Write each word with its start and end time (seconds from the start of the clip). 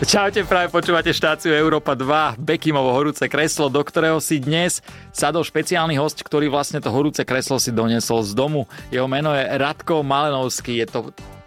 Čaute, 0.00 0.48
práve 0.48 0.72
počúvate 0.72 1.12
štáciu 1.12 1.52
Európa 1.52 1.92
2, 1.92 2.40
Bekimovo 2.40 2.88
horúce 2.96 3.28
kreslo, 3.28 3.68
do 3.68 3.84
ktorého 3.84 4.16
si 4.16 4.40
dnes 4.40 4.80
sadol 5.12 5.44
špeciálny 5.44 6.00
host, 6.00 6.24
ktorý 6.24 6.48
vlastne 6.48 6.80
to 6.80 6.88
horúce 6.88 7.20
kreslo 7.20 7.60
si 7.60 7.68
doniesol 7.68 8.24
z 8.24 8.32
domu. 8.32 8.64
Jeho 8.88 9.04
meno 9.04 9.36
je 9.36 9.44
Radko 9.44 10.00
Malenovský, 10.00 10.80
je 10.80 10.86
to 10.88 11.00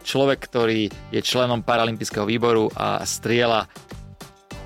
človek, 0.06 0.38
ktorý 0.46 0.86
je 1.10 1.22
členom 1.26 1.66
Paralympijského 1.66 2.30
výboru 2.30 2.70
a 2.78 3.02
striela... 3.10 3.66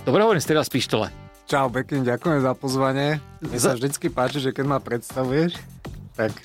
Dobre 0.03 0.19
hovorím, 0.19 0.43
striela 0.43 0.67
z 0.67 0.71
pištole. 0.75 1.07
Čau, 1.47 1.71
Bekim, 1.71 2.03
ďakujem 2.03 2.43
za 2.43 2.51
pozvanie. 2.59 3.23
Mne 3.39 3.55
sa 3.55 3.71
vždycky 3.71 4.11
páči, 4.11 4.43
že 4.43 4.51
keď 4.51 4.65
ma 4.67 4.83
predstavuješ, 4.83 5.55
tak 6.11 6.35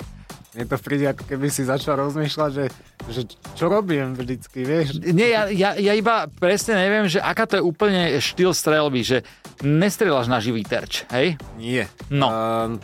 mne 0.53 0.69
to 0.69 0.77
príde, 0.77 1.09
ako 1.09 1.25
keby 1.25 1.49
si 1.49 1.65
začal 1.65 1.97
rozmýšľať, 1.97 2.51
že, 2.53 2.67
že 3.09 3.21
čo 3.57 3.73
robím 3.73 4.13
vždycky, 4.13 4.69
vieš? 4.69 5.01
Nie, 5.01 5.33
ja, 5.33 5.43
ja, 5.49 5.71
ja 5.81 5.93
iba 5.97 6.29
presne 6.29 6.77
neviem, 6.77 7.09
že 7.09 7.25
aká 7.25 7.49
to 7.49 7.57
je 7.57 7.65
úplne 7.65 8.21
štýl 8.21 8.53
strelby, 8.53 9.01
že 9.01 9.19
nestrelaš 9.65 10.29
na 10.29 10.45
živý 10.45 10.61
terč, 10.61 11.09
hej? 11.09 11.41
Nie. 11.57 11.89
No. 12.13 12.29
Uh, 12.29 12.77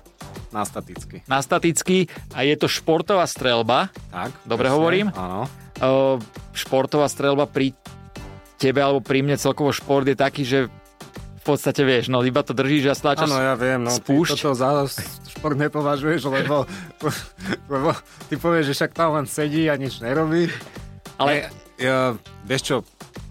na 0.49 0.65
staticky. 0.65 1.21
Na 1.29 1.45
statický 1.45 2.09
a 2.33 2.41
je 2.41 2.57
to 2.57 2.73
športová 2.73 3.29
strelba. 3.29 3.93
Tak. 4.09 4.33
Dobre 4.49 4.73
presne, 4.73 4.77
hovorím? 4.81 5.07
Áno. 5.13 5.45
Uh, 5.77 6.17
športová 6.57 7.05
strelba 7.13 7.45
pri 7.45 7.77
tebe 8.57 8.81
alebo 8.81 9.05
pri 9.05 9.21
mne 9.21 9.37
celkovo 9.37 9.77
šport 9.77 10.09
je 10.09 10.17
taký, 10.17 10.43
že 10.43 10.73
podstate 11.49 11.81
vieš, 11.81 12.09
no 12.09 12.21
iba 12.21 12.41
to 12.41 12.53
držíš 12.53 12.91
a 12.91 12.95
stláčaš 12.95 13.27
Áno, 13.27 13.41
ja 13.41 13.55
viem, 13.55 13.81
no 13.81 13.91
spúšť. 13.91 14.31
ty 14.31 14.39
toto 14.39 14.53
za 14.53 14.85
šport 15.31 15.57
nepovažuješ, 15.57 16.21
lebo, 16.27 16.69
lebo 17.67 17.89
ty 18.29 18.35
povieš, 18.35 18.65
že 18.67 18.77
však 18.77 18.93
tam 18.93 19.15
len 19.15 19.25
sedí 19.25 19.65
a 19.67 19.75
nič 19.75 19.99
nerobí. 19.99 20.53
Ale 21.17 21.49
Ja, 21.77 22.13
vieš 22.43 22.63
čo, 22.65 22.77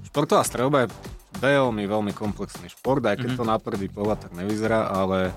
športová 0.06 0.42
strelba 0.42 0.78
je 0.82 0.90
veľmi, 1.38 1.84
veľmi 1.84 2.12
komplexný 2.12 2.68
šport, 2.70 3.04
aj 3.04 3.20
keď 3.20 3.28
Mhm. 3.28 3.36
mm-hmm. 3.36 3.44
to 3.44 3.54
na 3.54 3.58
prvý 3.59 3.88
pohľad 3.88 4.18
tak 4.20 4.31
nevyzerá, 4.34 4.88
ale, 4.88 5.36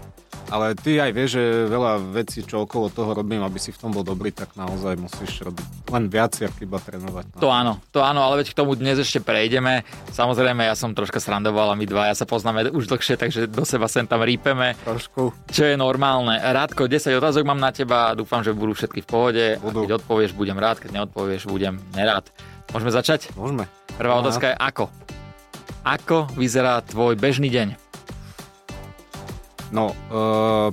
ale 0.50 0.74
ty 0.74 0.98
aj 0.98 1.10
vieš, 1.10 1.30
že 1.34 1.44
veľa 1.66 1.92
vecí, 2.12 2.42
čo 2.42 2.62
okolo 2.62 2.86
toho 2.88 3.10
robím, 3.12 3.40
aby 3.40 3.56
si 3.56 3.70
v 3.70 3.78
tom 3.78 3.90
bol 3.90 4.02
dobrý, 4.02 4.28
tak 4.28 4.52
naozaj 4.52 4.94
musíš 4.96 5.40
robiť 5.40 5.66
len 5.88 6.06
viac, 6.06 6.34
ako 6.36 6.58
iba 6.60 6.76
trénovať. 6.76 7.24
No. 7.30 7.38
To 7.38 7.48
áno, 7.48 7.72
to 7.88 8.00
áno, 8.00 8.20
ale 8.20 8.42
veď 8.42 8.50
k 8.50 8.58
tomu 8.58 8.74
dnes 8.74 8.96
ešte 8.96 9.18
prejdeme. 9.18 9.86
Samozrejme, 10.10 10.62
ja 10.62 10.74
som 10.74 10.90
troška 10.90 11.16
srandoval 11.16 11.70
a 11.70 11.78
my 11.78 11.84
dva, 11.84 12.06
ja 12.06 12.14
sa 12.14 12.24
poznáme 12.24 12.68
už 12.68 12.86
dlhšie, 12.86 13.14
takže 13.14 13.46
do 13.46 13.62
seba 13.62 13.86
sem 13.86 14.04
tam 14.04 14.20
rípeme, 14.20 14.74
Trošku. 14.80 15.30
čo 15.46 15.62
je 15.64 15.74
normálne. 15.74 16.36
Rádko, 16.36 16.84
10 16.84 17.14
otázok 17.14 17.42
mám 17.42 17.56
na 17.56 17.70
teba, 17.70 18.12
dúfam, 18.12 18.40
že 18.40 18.50
budú 18.50 18.72
všetky 18.72 19.00
v 19.00 19.08
pohode. 19.08 19.44
Budú. 19.58 19.80
A 19.80 19.84
keď 19.84 19.92
odpovieš, 19.96 20.30
budem 20.32 20.56
rád, 20.56 20.78
keď 20.78 20.90
neodpovieš, 20.96 21.46
budem 21.46 21.78
nerád. 21.92 22.26
Môžeme 22.70 22.90
začať? 22.90 23.30
Môžeme. 23.32 23.66
Prvá 23.94 24.16
No. 24.16 24.22
otázka 24.22 24.46
je 24.46 24.56
ako? 24.56 24.84
Ako 25.80 26.28
vyzerá 26.34 26.78
tvoj 26.80 27.16
bežný 27.16 27.48
deň? 27.48 27.89
No, 29.70 29.94
uh, 30.10 30.68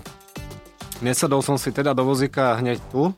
nesadol 1.01 1.45
som 1.45 1.55
si 1.61 1.69
teda 1.69 1.93
do 1.93 2.01
vozíka 2.01 2.57
hneď 2.57 2.81
tu, 2.89 3.13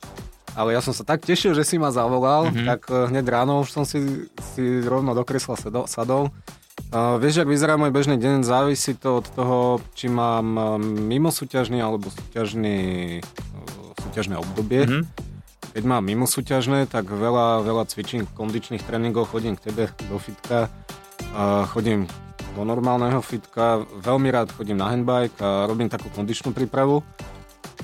ale 0.53 0.75
ja 0.75 0.81
som 0.83 0.91
sa 0.91 1.08
tak 1.08 1.23
tešil, 1.23 1.55
že 1.55 1.63
si 1.63 1.80
ma 1.80 1.89
zavolal, 1.89 2.47
Mhm. 2.47 2.52
mm-hmm. 2.52 2.67
tak 2.67 2.81
uh, 2.91 3.08
hneď 3.08 3.25
ráno 3.27 3.63
už 3.63 3.72
som 3.72 3.83
si, 3.88 4.27
si 4.55 4.83
rovno 4.83 5.16
do 5.16 5.23
kresla 5.23 5.55
sadol. 5.88 6.31
Uh, 6.89 7.19
vieš, 7.19 7.44
ak 7.44 7.52
vyzerá 7.52 7.75
môj 7.75 7.91
bežný 7.91 8.16
deň, 8.17 8.41
závisí 8.47 8.95
to 8.95 9.19
od 9.19 9.27
toho, 9.35 9.57
či 9.94 10.07
mám 10.07 10.47
uh, 10.55 10.63
mimo 10.80 11.30
súťažný 11.30 11.80
alebo 11.80 12.07
súťažný, 12.07 12.77
uh, 13.19 13.91
súťažné 14.03 14.35
obdobie. 14.39 14.88
Mhm. 14.88 15.03
Keď 15.69 15.83
mám 15.85 16.02
mimo 16.02 16.25
súťažné, 16.25 16.89
tak 16.89 17.05
veľa, 17.07 17.61
veľa 17.61 17.85
cvičím 17.85 18.25
v 18.25 18.33
kondičných 18.33 18.81
tréningoch, 18.81 19.30
chodím 19.30 19.53
k 19.53 19.69
tebe 19.69 19.83
do 20.09 20.17
fitka, 20.17 20.66
a 21.35 21.69
chodím 21.69 22.09
do 22.55 22.61
normálneho 22.66 23.22
fitka, 23.22 23.84
veľmi 24.01 24.29
rád 24.34 24.53
chodím 24.53 24.79
na 24.79 24.90
handbike 24.90 25.38
a 25.41 25.69
robím 25.69 25.90
takú 25.91 26.09
kondičnú 26.13 26.53
prípravu. 26.53 27.06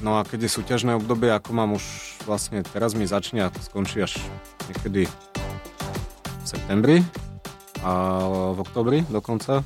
No 0.04 0.20
a 0.20 0.28
keď 0.28 0.48
je 0.48 0.56
súťažné 0.60 1.00
obdobie, 1.00 1.32
ako 1.32 1.56
mám 1.56 1.72
už 1.76 1.84
vlastne 2.28 2.66
teraz 2.66 2.98
mi 2.98 3.08
začne 3.08 3.48
a 3.48 3.54
skončí 3.54 4.04
až 4.04 4.20
niekedy 4.68 5.08
v 5.08 6.46
septembri 6.46 7.00
a 7.86 7.94
v 8.52 8.60
oktobri 8.60 9.00
dokonca, 9.08 9.64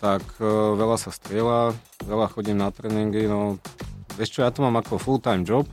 tak 0.00 0.24
e, 0.40 0.44
veľa 0.76 0.96
sa 1.00 1.08
strieľa, 1.12 1.72
veľa 2.04 2.26
chodím 2.32 2.60
na 2.60 2.68
tréningy, 2.68 3.28
no 3.28 3.56
vieš 4.16 4.36
čo, 4.36 4.40
ja 4.44 4.52
to 4.52 4.60
mám 4.60 4.76
ako 4.80 5.00
full-time 5.00 5.44
job, 5.44 5.64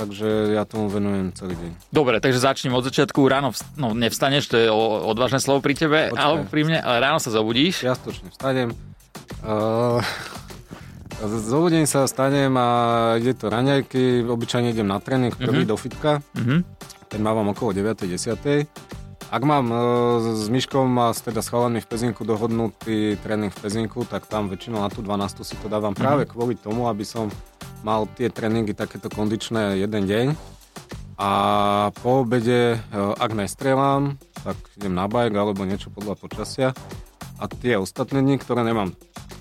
takže 0.00 0.24
ja 0.50 0.64
tomu 0.64 0.88
venujem 0.88 1.28
celý 1.30 1.52
deň. 1.54 1.70
Dobre, 1.90 2.16
takže 2.16 2.40
začnem 2.40 2.72
od 2.72 2.80
začiatku. 2.82 3.20
Ráno, 3.22 3.52
vst- 3.52 3.76
no 3.76 3.92
nevstaneš, 3.92 4.44
to 4.46 4.56
je 4.56 4.68
o- 4.68 5.04
odvážne 5.04 5.36
slovo 5.36 5.60
pri 5.60 5.74
tebe, 5.74 5.98
Počkaj. 6.06 6.16
alebo 6.16 6.42
pri 6.46 6.62
mne, 6.64 6.78
ale 6.78 6.96
ráno 6.98 7.18
sa 7.18 7.28
zobudíš. 7.28 7.84
Čiastočne 7.84 8.28
vstanem. 8.30 8.72
Uh, 9.40 10.00
zobudím 11.44 11.84
sa, 11.84 12.04
vstanem 12.04 12.48
a 12.50 12.68
ide 13.14 13.34
to 13.34 13.46
raňajky, 13.46 14.24
obyčajne 14.24 14.70
idem 14.70 14.86
na 14.86 14.96
tréning, 14.96 15.30
prvý 15.30 15.62
Mhm. 15.62 15.68
do 15.68 15.76
fitka, 15.76 16.24
Mhm. 16.34 16.64
ten 17.06 17.20
mávam 17.20 17.48
okolo 17.48 17.72
9.10. 17.74 18.64
Ak 19.28 19.42
mám 19.42 19.62
uh, 19.64 19.78
s 20.34 20.48
Myškom 20.48 20.90
a 20.98 21.12
teda 21.12 21.38
s 21.38 21.46
chalami 21.46 21.78
v 21.78 21.86
Pezinku 21.86 22.24
dohodnutý 22.24 23.14
tréning 23.16 23.48
v 23.48 23.60
Pezinku, 23.60 24.02
tak 24.02 24.26
tam 24.26 24.48
väčšinou 24.48 24.80
na 24.80 24.88
tú 24.88 25.00
12 25.00 25.44
si 25.44 25.54
to 25.54 25.68
dávam 25.68 25.92
práve 25.92 26.26
kvôli 26.26 26.56
tomu, 26.56 26.88
aby 26.88 27.04
som 27.04 27.30
mal 27.84 28.08
tie 28.16 28.28
tréningy 28.28 28.76
takéto 28.76 29.08
kondičné 29.12 29.80
jeden 29.80 30.04
deň. 30.04 30.26
A 31.20 31.30
po 32.00 32.24
obede, 32.24 32.80
uh, 32.80 33.12
ak 33.20 33.36
nestrelám, 33.36 34.16
tak 34.40 34.56
idem 34.80 34.96
na 34.96 35.04
bike 35.04 35.36
alebo 35.36 35.68
niečo 35.68 35.92
podľa 35.92 36.16
počasia. 36.16 36.68
A 37.40 37.48
tie 37.48 37.76
ostatné 37.76 38.20
dni, 38.24 38.40
ktoré 38.40 38.64
nemám 38.64 38.92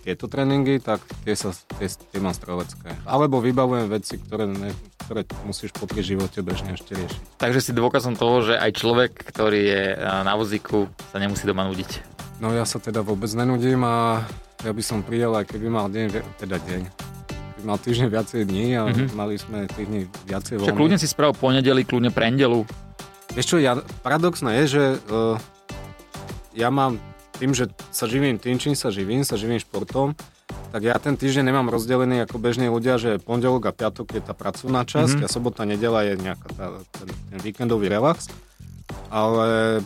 tieto 0.04 0.32
tréningy, 0.32 0.80
tak 0.80 1.04
tie, 1.28 1.36
sa, 1.36 1.52
tie, 1.80 1.88
tie 1.92 2.20
mám 2.20 2.36
strelecké. 2.36 2.96
Alebo 3.04 3.44
vybavujem 3.44 3.92
veci, 3.92 4.16
ktoré, 4.16 4.48
ne, 4.48 4.72
ktoré 5.04 5.28
musíš 5.44 5.76
popri 5.76 6.00
živote 6.00 6.40
bežne 6.40 6.80
ešte 6.80 6.96
riešiť. 6.96 7.22
Takže 7.40 7.60
si 7.60 7.72
dôkazom 7.76 8.16
toho, 8.16 8.42
že 8.42 8.56
aj 8.56 8.72
človek, 8.80 9.12
ktorý 9.20 9.60
je 9.60 9.84
e, 9.94 9.98
na 10.00 10.34
vozíku, 10.40 10.88
sa 11.12 11.20
nemusí 11.20 11.44
doma 11.44 11.68
nudiť. 11.68 11.92
No 12.40 12.56
ja 12.56 12.64
sa 12.64 12.80
teda 12.80 13.04
vôbec 13.04 13.28
nenudím 13.36 13.84
a 13.84 14.24
ja 14.64 14.72
by 14.72 14.84
som 14.84 15.04
prijel, 15.04 15.36
aj 15.36 15.52
keby 15.52 15.68
mal 15.68 15.92
deň, 15.92 16.24
teda 16.40 16.56
deň. 16.64 16.82
Mal 17.62 17.78
týždeň 17.78 18.08
viacej 18.08 18.42
dní 18.46 18.66
a 18.74 18.82
Mhm. 18.84 18.90
mm-hmm. 18.90 19.10
mali 19.14 19.36
sme 19.36 19.60
týždni 19.68 20.00
viacej 20.26 20.56
Však 20.60 20.76
kľudne 20.76 20.98
si 20.98 21.06
spravil 21.06 21.34
ponedeli, 21.34 21.82
kľudne 21.84 22.10
prendelu. 22.10 22.64
Vieš 23.32 23.46
čo, 23.46 23.58
ja, 23.58 23.78
paradoxné 24.02 24.64
je, 24.64 24.80
že 24.80 24.84
uh, 25.06 25.38
ja 26.52 26.68
mám 26.68 26.98
tým, 27.38 27.54
že 27.54 27.70
sa 27.90 28.04
živím 28.04 28.36
tým, 28.36 28.58
čím 28.58 28.74
sa 28.74 28.90
živím, 28.90 29.22
sa 29.22 29.38
živím 29.38 29.58
športom, 29.58 30.18
tak 30.70 30.82
ja 30.82 30.98
ten 30.98 31.14
týždeň 31.14 31.46
nemám 31.46 31.70
rozdelený 31.70 32.26
ako 32.26 32.38
bežní 32.38 32.68
ľudia, 32.68 32.98
že 32.98 33.18
pondelok 33.18 33.70
a 33.70 33.72
piatok 33.72 34.18
je 34.18 34.22
tá 34.22 34.34
pracovná 34.34 34.82
časť 34.84 35.16
Mhm. 35.16 35.22
mm-hmm. 35.22 35.30
a 35.30 35.34
sobota, 35.34 35.62
nedela 35.64 36.02
je 36.04 36.14
nejaká 36.16 36.48
tá, 36.52 36.66
ten, 36.92 37.08
ten 37.30 37.40
víkendový 37.40 37.88
relax. 37.88 38.28
Ale 39.10 39.82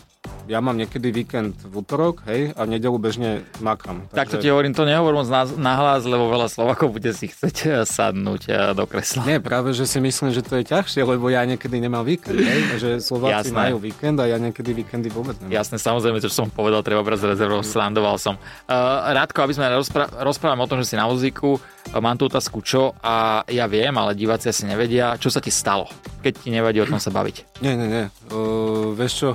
ja 0.46 0.60
mám 0.60 0.76
niekedy 0.76 1.08
víkend 1.08 1.56
v 1.64 1.80
útorok, 1.80 2.20
hej, 2.28 2.52
a 2.52 2.68
v 2.68 2.76
nedelu 2.76 2.96
bežne 3.00 3.44
makám. 3.64 4.04
Tak 4.12 4.28
to 4.28 4.36
ti 4.36 4.52
hovorím, 4.52 4.76
to 4.76 4.84
nehovor 4.84 5.16
moc 5.16 5.28
na- 5.28 5.56
nahlas, 5.56 6.04
lebo 6.04 6.28
veľa 6.28 6.52
Slovakov 6.52 6.92
bude 6.92 7.10
si 7.16 7.32
chcieť 7.32 7.56
e, 7.64 7.68
sadnúť 7.88 8.42
e, 8.48 8.52
do 8.76 8.84
kresla. 8.84 9.24
Nie, 9.24 9.38
práve, 9.40 9.72
že 9.72 9.88
si 9.88 9.98
myslím, 10.00 10.30
že 10.36 10.44
to 10.44 10.60
je 10.60 10.64
ťažšie, 10.68 11.00
lebo 11.04 11.32
ja 11.32 11.44
niekedy 11.48 11.80
nemám 11.80 12.04
víkend, 12.04 12.36
hej? 12.36 12.60
že 12.76 12.90
Slováci 13.00 13.50
Jasné. 13.50 13.56
majú 13.56 13.76
víkend 13.80 14.20
a 14.20 14.28
ja 14.28 14.36
niekedy 14.36 14.76
víkendy 14.76 15.08
vôbec 15.08 15.38
nemám. 15.40 15.56
Jasné, 15.56 15.80
samozrejme, 15.80 16.20
to, 16.20 16.28
čo 16.28 16.44
som 16.44 16.48
povedal, 16.52 16.84
treba 16.84 17.00
brať 17.00 17.24
z 17.24 17.26
rezervou, 17.36 17.64
srandoval 17.64 18.20
som. 18.20 18.36
Uh, 18.68 19.16
Rádko, 19.16 19.48
aby 19.48 19.52
sme 19.56 19.66
rozpra- 19.72 20.10
rozprávali 20.20 20.60
o 20.60 20.70
tom, 20.70 20.78
že 20.84 20.92
si 20.92 20.96
na 21.00 21.08
vozíku, 21.08 21.56
mám 21.96 22.16
tú 22.20 22.28
otázku 22.28 22.60
čo 22.60 22.92
a 23.00 23.44
ja 23.48 23.64
viem, 23.68 23.92
ale 23.94 24.16
diváci 24.16 24.48
asi 24.48 24.64
nevedia, 24.68 25.16
čo 25.16 25.28
sa 25.32 25.40
ti 25.40 25.52
stalo, 25.52 25.88
keď 26.20 26.32
ti 26.40 26.48
nevadí 26.52 26.80
o 26.80 26.88
tom 26.88 27.00
sa 27.00 27.12
baviť. 27.12 27.60
Nie, 27.64 27.76
nie, 27.76 27.88
nie. 27.88 28.04
Uh, 28.28 28.92
vieš 28.92 29.12
čo? 29.16 29.30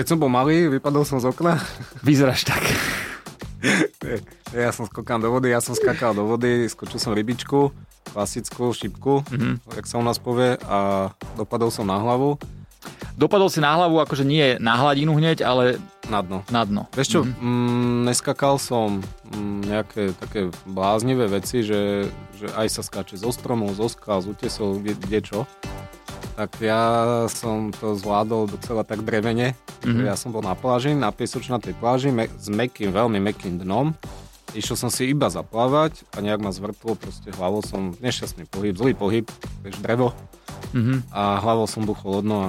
Keď 0.00 0.08
som 0.08 0.16
bol 0.16 0.32
malý, 0.32 0.64
vypadol 0.72 1.04
som 1.04 1.20
z 1.20 1.28
okna. 1.28 1.60
Vyzeráš 2.08 2.48
tak. 2.48 2.64
Ja 4.48 4.72
som 4.72 4.88
skokal 4.88 5.20
do 5.20 5.28
vody, 5.28 5.52
ja 5.52 5.60
som 5.60 5.76
skakal 5.76 6.16
do 6.16 6.24
vody, 6.24 6.64
skočil 6.64 6.96
som 6.96 7.12
rybičku, 7.12 7.68
klasickú 8.08 8.72
šipku, 8.72 9.20
Mhm. 9.28 9.60
jak 9.76 9.84
sa 9.84 10.00
u 10.00 10.02
nás 10.02 10.16
povie, 10.16 10.56
a 10.64 11.12
dopadol 11.36 11.68
som 11.68 11.84
na 11.84 12.00
hlavu, 12.00 12.40
Dopadol 13.12 13.52
si 13.52 13.60
na 13.60 13.76
hlavu, 13.76 14.00
akože 14.00 14.24
nie 14.24 14.56
na 14.56 14.72
hladinu 14.72 15.12
hneď, 15.12 15.44
ale 15.44 15.76
na 16.08 16.24
dno. 16.24 16.40
na 16.48 16.64
dno. 16.64 16.88
Vieš 16.90 17.08
čo, 17.10 17.20
Mhm. 17.20 17.36
mm, 17.36 17.98
neskakal 18.08 18.56
som 18.56 19.04
mm, 19.28 19.60
nejaké 19.62 20.02
také 20.16 20.40
bláznivé 20.64 21.28
veci, 21.28 21.60
že, 21.60 22.08
že 22.32 22.48
aj 22.56 22.66
sa 22.70 22.80
skáče 22.80 23.20
zo 23.20 23.28
stromov, 23.28 23.76
zo 23.76 23.84
skal, 23.84 24.24
z 24.24 24.32
útesov, 24.32 24.80
kde, 24.80 24.96
kde 24.96 25.18
čo. 25.20 25.38
Tak 26.40 26.56
ja 26.64 26.84
som 27.28 27.68
to 27.68 27.92
zvládol 27.92 28.48
docela 28.48 28.80
tak 28.80 29.04
drevene. 29.04 29.52
Mhm. 29.84 30.08
Ja 30.08 30.16
som 30.16 30.32
bol 30.32 30.40
na 30.40 30.56
pláži, 30.56 30.96
na 30.96 31.12
piesočnatej 31.12 31.76
pláži, 31.76 32.08
me- 32.08 32.32
s 32.32 32.48
mekým, 32.48 32.96
veľmi 32.96 33.20
mekým 33.20 33.60
dnom. 33.60 33.92
Išiel 34.56 34.80
som 34.80 34.88
si 34.88 35.12
iba 35.12 35.28
zaplávať 35.28 36.00
a 36.16 36.24
nejak 36.24 36.40
ma 36.40 36.48
zvrtlo, 36.48 36.96
proste 36.96 37.28
hlavou 37.36 37.60
som, 37.60 37.92
nešťastný 38.00 38.48
pohyb, 38.48 38.72
zlý 38.72 38.96
pohyb, 38.96 39.28
vieš, 39.60 39.84
drevo. 39.84 40.16
Mhm. 40.72 41.12
A 41.12 41.44
hlavou 41.44 41.68
som 41.68 41.84
buchol 41.84 42.24
od 42.24 42.24
dna 42.24 42.40
a 42.40 42.48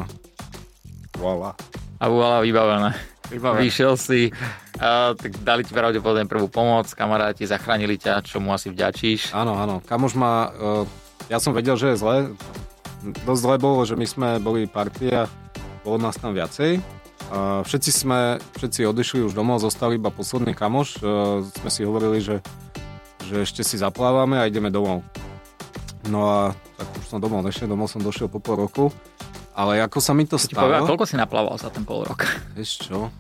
voilà. 1.20 1.52
A 2.00 2.08
bola 2.08 2.40
vybavené. 2.40 2.96
Vybavené. 3.28 3.68
Vyšiel 3.68 4.00
si, 4.00 4.32
a, 4.80 5.12
tak 5.20 5.36
dali 5.44 5.68
ti 5.68 5.76
pravdepodobne 5.76 6.32
prvú 6.32 6.48
pomoc, 6.48 6.88
kamaráti 6.96 7.44
zachránili 7.44 8.00
ťa, 8.00 8.24
čo 8.24 8.40
mu 8.40 8.56
asi 8.56 8.72
vďačíš. 8.72 9.36
Áno, 9.36 9.60
áno. 9.60 9.84
Kamož 9.84 10.16
ma... 10.16 10.48
Uh, 10.56 10.88
ja 11.28 11.44
som 11.44 11.52
vedel, 11.52 11.76
že 11.76 11.92
je 11.92 12.00
zle. 12.00 12.16
Dosť 13.02 13.42
zle 13.42 13.56
bolo, 13.58 13.82
že 13.82 13.98
my 13.98 14.06
sme 14.06 14.30
boli 14.38 14.70
partia, 14.70 15.26
bolo 15.82 15.98
nás 15.98 16.18
tam 16.18 16.38
viacej. 16.38 16.78
Uh, 17.32 17.64
všetci 17.66 17.92
sme, 17.94 18.38
všetci 18.60 18.86
odišli 18.86 19.20
už 19.26 19.34
domov, 19.34 19.64
zostali 19.64 19.98
iba 19.98 20.14
posledný 20.14 20.54
kamoš. 20.54 21.00
Uh, 21.00 21.42
sme 21.62 21.70
si 21.72 21.82
hovorili, 21.88 22.22
že, 22.22 22.44
že 23.26 23.46
ešte 23.48 23.64
si 23.66 23.80
zaplávame 23.80 24.38
a 24.38 24.46
ideme 24.46 24.70
domov. 24.70 25.02
No 26.10 26.28
a 26.28 26.40
tak 26.78 26.88
už 26.98 27.06
som 27.08 27.22
domov 27.22 27.46
nešiel, 27.46 27.70
domov 27.70 27.90
som 27.90 28.02
došiel 28.02 28.30
po 28.30 28.42
pol 28.42 28.66
roku. 28.68 28.90
Ale 29.54 29.82
ako 29.84 30.00
sa 30.02 30.14
mi 30.14 30.26
to 30.26 30.38
Ti 30.38 30.54
stalo... 30.54 30.70
povedal, 30.70 30.88
koľko 30.88 31.06
si 31.08 31.16
naplával 31.18 31.56
za 31.58 31.70
ten 31.70 31.86
pol 31.86 32.04
rok? 32.06 32.26
Vieš 32.58 32.90
čo? 32.90 33.12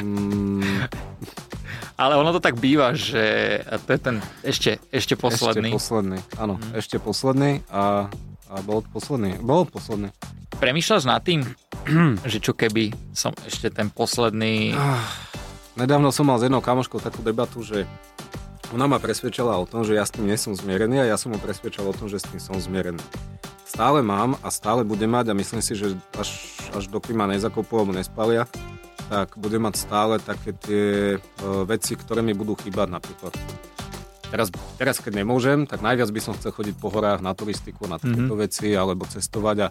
Mm, 0.00 0.86
Ale 1.98 2.14
ono 2.14 2.30
to 2.30 2.38
tak 2.38 2.54
býva, 2.62 2.94
že 2.94 3.58
to 3.84 3.90
je 3.90 4.00
ten 4.00 4.16
ešte, 4.46 4.78
ešte 4.94 5.18
posledný. 5.18 5.74
Ešte 5.74 5.76
posledný, 5.82 6.18
áno. 6.38 6.54
Mhm. 6.62 6.70
Ešte 6.78 6.96
posledný 7.02 7.52
a, 7.74 8.06
a 8.48 8.60
bol 8.64 8.80
posledný. 8.88 9.36
Bol 9.40 9.68
posledný. 9.68 10.08
Premýšľaš 10.58 11.04
nad 11.04 11.20
tým, 11.22 11.44
že 12.32 12.38
čo 12.40 12.56
keby 12.56 12.90
som 13.12 13.36
ešte 13.44 13.68
ten 13.70 13.92
posledný... 13.92 14.74
Ah, 14.74 15.04
Nedávno 15.78 16.10
som 16.10 16.26
mal 16.26 16.42
s 16.42 16.44
jednou 16.48 16.58
kamoškou 16.58 16.98
takú 16.98 17.22
debatu, 17.22 17.62
že 17.62 17.86
ona 18.74 18.90
ma 18.90 18.98
presvedčala 18.98 19.54
o 19.56 19.64
tom, 19.64 19.86
že 19.86 19.94
ja 19.94 20.02
s 20.02 20.10
tým 20.10 20.26
nie 20.26 20.34
som 20.34 20.50
zmierený 20.50 21.06
a 21.06 21.14
ja 21.14 21.16
som 21.16 21.30
mu 21.30 21.38
presvedčal 21.38 21.86
o 21.86 21.94
tom, 21.94 22.10
že 22.10 22.18
s 22.18 22.26
tým 22.26 22.42
som 22.42 22.58
zmierený. 22.58 22.98
Stále 23.62 24.02
mám 24.02 24.34
a 24.42 24.50
stále 24.50 24.82
budem 24.82 25.06
mať 25.06 25.30
a 25.30 25.38
myslím 25.38 25.62
si, 25.62 25.78
že 25.78 25.94
až, 26.18 26.58
až 26.74 26.90
dokým 26.90 27.14
ma 27.14 27.30
nezakopú 27.30 27.78
alebo 27.78 27.94
nespalia, 27.94 28.50
tak 29.06 29.38
budem 29.38 29.64
mať 29.64 29.74
stále 29.78 30.14
také 30.18 30.50
tie 30.52 30.86
uh, 31.16 31.62
veci, 31.62 31.94
ktoré 31.94 32.26
mi 32.26 32.34
budú 32.34 32.58
chýbať 32.58 32.90
napríklad. 32.90 33.32
Teraz, 34.28 34.52
teraz 34.76 35.00
keď 35.00 35.24
nemôžem, 35.24 35.64
tak 35.64 35.80
najviac 35.80 36.12
by 36.12 36.20
som 36.20 36.36
chcel 36.36 36.52
chodiť 36.52 36.76
po 36.76 36.92
horách 36.92 37.24
na 37.24 37.32
turistiku, 37.32 37.88
na 37.88 37.96
takéto 37.96 38.36
mm-hmm. 38.36 38.44
veci, 38.44 38.68
alebo 38.76 39.08
cestovať 39.08 39.56
a, 39.64 39.68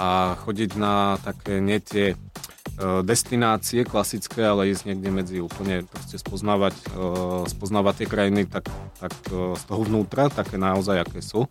a 0.00 0.08
chodiť 0.40 0.70
na 0.80 1.20
také 1.20 1.60
nie 1.60 1.76
tie 1.84 2.16
uh, 2.16 3.04
destinácie 3.04 3.84
klasické, 3.84 4.48
ale 4.48 4.72
ísť 4.72 4.88
niekde 4.88 5.10
medzi 5.12 5.36
úplne 5.44 5.84
proste 5.84 6.16
spoznávať, 6.16 6.74
uh, 6.96 7.44
spoznávať 7.44 8.04
tie 8.04 8.08
krajiny 8.08 8.48
tak, 8.48 8.72
tak 8.96 9.12
uh, 9.36 9.52
z 9.52 9.62
toho 9.68 9.82
vnútra, 9.84 10.32
také 10.32 10.56
naozaj, 10.56 11.04
aké 11.04 11.20
sú. 11.20 11.44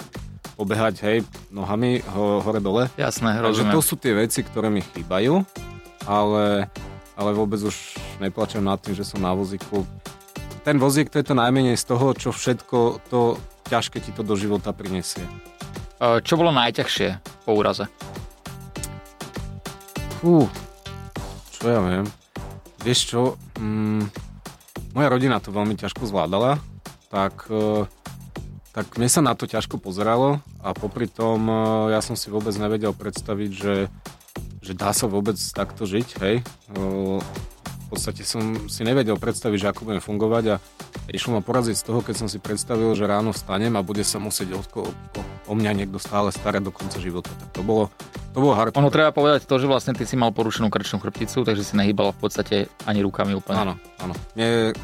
Pobehať, 0.58 0.96
hej, 1.06 1.18
nohami 1.54 2.02
ho, 2.18 2.42
hore-dole. 2.42 2.90
Jasné, 2.98 3.40
Takže 3.40 3.64
rozumiem. 3.70 3.76
to 3.78 3.80
sú 3.86 3.96
tie 3.96 4.14
veci, 4.18 4.42
ktoré 4.42 4.74
mi 4.74 4.82
chýbajú, 4.82 5.46
ale, 6.10 6.66
ale 7.14 7.30
vôbec 7.32 7.62
už 7.62 7.96
neplačem 8.18 8.66
nad 8.66 8.82
tým, 8.82 8.98
že 8.98 9.06
som 9.06 9.22
na 9.22 9.32
vozíku. 9.32 9.86
Ten 10.60 10.76
vozík 10.76 11.08
to 11.08 11.24
je 11.24 11.32
to 11.32 11.40
najmenej 11.40 11.80
z 11.80 11.86
toho, 11.88 12.12
čo 12.12 12.36
všetko 12.36 13.08
to 13.08 13.40
ťažké 13.72 14.04
ti 14.04 14.12
to 14.12 14.28
do 14.28 14.36
života 14.36 14.76
prinesie. 14.76 15.24
Čo 16.00 16.34
bolo 16.36 16.52
najťažšie 16.52 17.10
po 17.48 17.56
úraze? 17.56 17.88
Fú, 20.20 20.52
čo 21.56 21.64
ja 21.64 21.80
viem. 21.80 22.06
Vieš 22.84 23.00
čo, 23.08 23.22
mm, 23.60 24.04
moja 24.96 25.08
rodina 25.08 25.40
to 25.40 25.52
veľmi 25.52 25.80
ťažko 25.80 26.08
zvládala, 26.08 26.60
tak, 27.08 27.48
tak 28.76 28.86
mne 29.00 29.10
sa 29.12 29.24
na 29.24 29.36
to 29.36 29.48
ťažko 29.48 29.80
pozeralo 29.80 30.44
a 30.60 30.76
popri 30.76 31.08
tom 31.08 31.48
ja 31.88 32.04
som 32.04 32.20
si 32.20 32.28
vôbec 32.32 32.56
nevedel 32.56 32.92
predstaviť, 32.92 33.52
že, 33.52 33.76
že 34.60 34.74
dá 34.76 34.92
sa 34.92 35.08
vôbec 35.08 35.36
takto 35.36 35.88
žiť, 35.88 36.08
hej. 36.24 36.36
Podstate 37.90 38.22
som 38.22 38.70
si 38.70 38.86
nevedel 38.86 39.18
predstaviť, 39.18 39.58
že 39.58 39.70
ako 39.74 39.90
budem 39.90 40.04
fungovať 40.04 40.44
a 40.54 40.56
išlo 41.10 41.34
ma 41.34 41.42
poraziť 41.42 41.74
z 41.74 41.84
toho, 41.90 42.06
keď 42.06 42.16
som 42.22 42.28
si 42.30 42.38
predstavil, 42.38 42.94
že 42.94 43.10
ráno 43.10 43.34
vstanem 43.34 43.74
a 43.74 43.82
bude 43.82 44.06
sa 44.06 44.22
musieť 44.22 44.54
o, 44.54 44.62
o, 44.62 44.86
o 45.50 45.54
mňa 45.58 45.74
niekto 45.74 45.98
stále 45.98 46.30
starať 46.30 46.70
do 46.70 46.72
konca 46.72 47.02
života. 47.02 47.34
Tak 47.34 47.50
to 47.50 47.66
bolo, 47.66 47.90
to 48.34 48.40
bolo 48.46 48.54
hard. 48.54 48.78
Ono 48.78 48.94
treba 48.94 49.10
povedať 49.10 49.50
to, 49.50 49.58
že 49.58 49.66
vlastne 49.66 49.98
ty 49.98 50.06
si 50.06 50.14
mal 50.14 50.30
porušenú 50.30 50.70
krčnú 50.70 51.02
chrbticu, 51.02 51.42
takže 51.42 51.66
si 51.66 51.74
nehýbal 51.74 52.14
v 52.14 52.20
podstate 52.22 52.56
ani 52.86 53.02
rukami 53.02 53.34
úplne. 53.34 53.58
Áno, 53.58 53.74
áno. 54.06 54.14
Mne, 54.38 54.78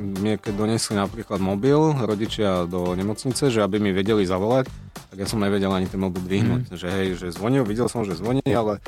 mne 0.00 0.34
keď 0.40 0.52
donesli 0.56 0.96
napríklad 0.96 1.44
mobil 1.44 1.76
rodičia 1.92 2.64
do 2.64 2.96
nemocnice, 2.96 3.52
že 3.52 3.60
aby 3.60 3.76
mi 3.84 3.92
vedeli 3.92 4.24
zavolať, 4.24 4.64
tak 5.10 5.18
ja 5.18 5.26
som 5.26 5.42
nevedel 5.42 5.74
ani 5.74 5.90
ten 5.90 5.98
mobil 5.98 6.22
dvihnúť. 6.22 6.70
Mm. 6.70 6.78
Že 6.78 6.88
hej, 6.94 7.06
že 7.18 7.26
zvonil, 7.34 7.66
videl 7.66 7.90
som, 7.90 8.06
že 8.06 8.14
zvoní, 8.14 8.46
ale 8.46 8.78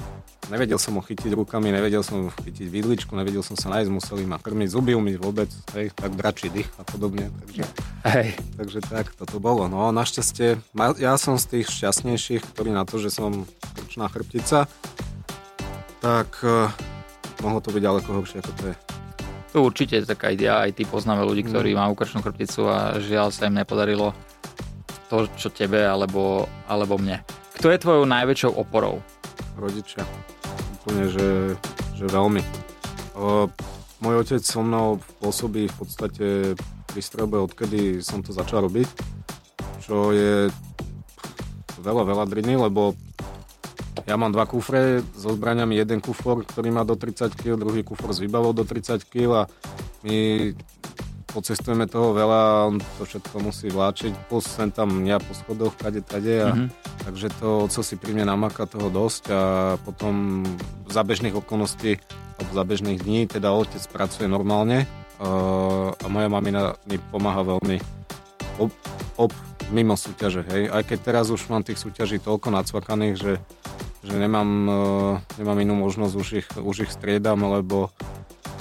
nevedel 0.55 0.79
som 0.79 0.95
ho 0.95 1.03
chytiť 1.03 1.35
rukami, 1.35 1.75
nevedel 1.75 2.07
som 2.07 2.31
ho 2.31 2.33
chytiť 2.47 2.71
vidličku, 2.71 3.11
nevedel 3.19 3.43
som 3.43 3.59
sa 3.59 3.75
nájsť, 3.75 3.91
museli 3.91 4.23
ma 4.23 4.39
krmiť, 4.39 4.71
zuby 4.71 4.95
umyť 4.95 5.17
vôbec, 5.19 5.51
hej, 5.75 5.91
tak 5.91 6.15
dračí 6.15 6.47
dých 6.47 6.71
a 6.79 6.87
podobne. 6.87 7.27
Takže, 7.43 7.63
Hej. 8.07 8.29
takže 8.55 8.79
tak, 8.87 9.11
toto 9.19 9.43
bolo. 9.43 9.67
No 9.67 9.91
našťastie, 9.91 10.63
ja 11.03 11.19
som 11.19 11.43
z 11.43 11.59
tých 11.59 11.67
šťastnejších, 11.75 12.55
ktorí 12.55 12.71
na 12.71 12.87
to, 12.87 13.03
že 13.03 13.11
som 13.11 13.43
krčná 13.75 14.07
chrbtica, 14.07 14.71
tak 15.99 16.31
uh, 16.47 16.71
mohlo 17.43 17.59
to 17.59 17.75
byť 17.75 17.83
ďaleko 17.83 18.09
horšie, 18.15 18.39
ako 18.47 18.53
to 18.63 18.65
je. 18.71 18.77
To 19.53 19.69
určite 19.69 20.09
taká 20.09 20.33
idea, 20.33 20.65
aj 20.65 20.81
ty 20.81 20.89
poznáme 20.89 21.27
ľudí, 21.27 21.45
ktorí 21.45 21.77
majú 21.77 21.93
krčnú 21.93 22.25
chrbticu 22.25 22.73
a 22.73 22.97
žiaľ 23.03 23.29
sa 23.35 23.51
im 23.51 23.59
nepodarilo 23.59 24.17
to, 25.13 25.29
čo 25.37 25.53
tebe 25.53 25.85
alebo, 25.85 26.49
alebo 26.65 26.97
mne. 26.97 27.21
Kto 27.61 27.69
je 27.69 27.83
tvojou 27.85 28.09
najväčšou 28.09 28.57
oporou? 28.57 29.05
rodičia. 29.57 30.05
Úplne, 30.83 31.05
že, 31.13 31.29
že 31.97 32.05
veľmi. 32.09 32.43
O, 33.15 33.49
môj 34.01 34.15
otec 34.25 34.43
so 34.43 34.65
mnou 34.65 34.99
pôsobí 35.21 35.69
v 35.69 35.77
podstate 35.77 36.27
pri 36.89 37.01
strelbe, 37.01 37.41
odkedy 37.41 38.01
som 38.05 38.21
to 38.21 38.33
začal 38.35 38.65
robiť, 38.69 38.89
čo 39.81 40.13
je 40.13 40.49
veľa, 41.81 42.03
veľa 42.05 42.25
driny, 42.29 42.61
lebo 42.69 42.93
ja 44.05 44.19
mám 44.19 44.35
dva 44.35 44.45
kufre 44.49 45.01
so 45.15 45.33
zbraniami, 45.33 45.79
jeden 45.79 46.03
kufor, 46.03 46.43
ktorý 46.43 46.75
má 46.75 46.83
do 46.83 46.99
30 46.99 47.33
kg, 47.39 47.55
druhý 47.55 47.87
kufor 47.87 48.11
s 48.11 48.19
výbavou 48.19 48.51
do 48.51 48.67
30 48.67 49.07
kg 49.07 49.47
a 49.47 49.51
my 50.03 50.51
pocestujeme 51.33 51.89
toho 51.89 52.13
veľa, 52.13 52.69
on 52.69 52.77
to 53.01 53.09
všetko 53.09 53.37
musí 53.41 53.73
vláčiť, 53.73 54.29
plus 54.29 54.45
sem 54.45 54.69
tam 54.69 55.01
ja 55.09 55.17
po 55.17 55.33
schodoch, 55.33 55.73
kade, 55.81 56.05
tade 56.05 56.45
a 56.45 56.53
Mhm. 56.53 56.69
takže 57.09 57.27
to 57.41 57.67
oco 57.67 57.81
si 57.81 57.97
pri 57.97 58.13
mne 58.13 58.29
namaka 58.29 58.69
toho 58.69 58.93
dosť 58.93 59.23
a 59.33 59.41
potom 59.81 60.45
za 60.87 61.01
bežných 61.03 61.33
okolností 61.33 61.97
alebo 62.37 62.51
za 62.53 62.65
bežných 62.69 63.01
dní, 63.01 63.25
teda 63.25 63.51
otec 63.57 63.81
pracuje 63.89 64.29
normálne 64.29 64.85
uh, 65.19 65.97
a 65.97 66.07
moja 66.13 66.29
mamina 66.29 66.77
mi 66.85 67.01
pomáha 67.01 67.41
veľmi 67.43 67.81
ob, 68.61 68.71
ob, 69.17 69.33
mimo 69.73 69.97
súťaže, 69.97 70.45
hej. 70.53 70.69
Aj 70.69 70.85
keď 70.85 70.99
teraz 71.01 71.33
už 71.33 71.49
mám 71.49 71.65
tých 71.65 71.81
súťaží 71.81 72.21
toľko 72.21 72.53
nacvakaných, 72.53 73.15
že, 73.17 73.33
že 74.03 74.15
nemám, 74.19 74.51
uh, 74.67 75.39
nemám 75.39 75.59
inú 75.63 75.75
možnosť, 75.79 76.15
už 76.19 76.29
ich, 76.43 76.49
už 76.59 76.77
ich 76.87 76.91
striedam, 76.91 77.43
lebo 77.47 77.91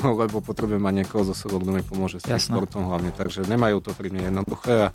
lebo 0.22 0.42
potrebujem 0.42 0.82
mať 0.82 0.96
niekoho 1.06 1.24
zo 1.26 1.36
sebou, 1.38 1.62
kto 1.62 1.72
mi 1.74 1.84
pomôže 1.86 2.18
s 2.22 2.26
tým 2.26 2.38
Jasné. 2.38 2.58
športom 2.58 2.90
hlavne, 2.90 3.12
takže 3.14 3.46
nemajú 3.46 3.82
to 3.86 3.92
pri 3.94 4.10
mne 4.10 4.34
jednoduché 4.34 4.90
a 4.90 4.94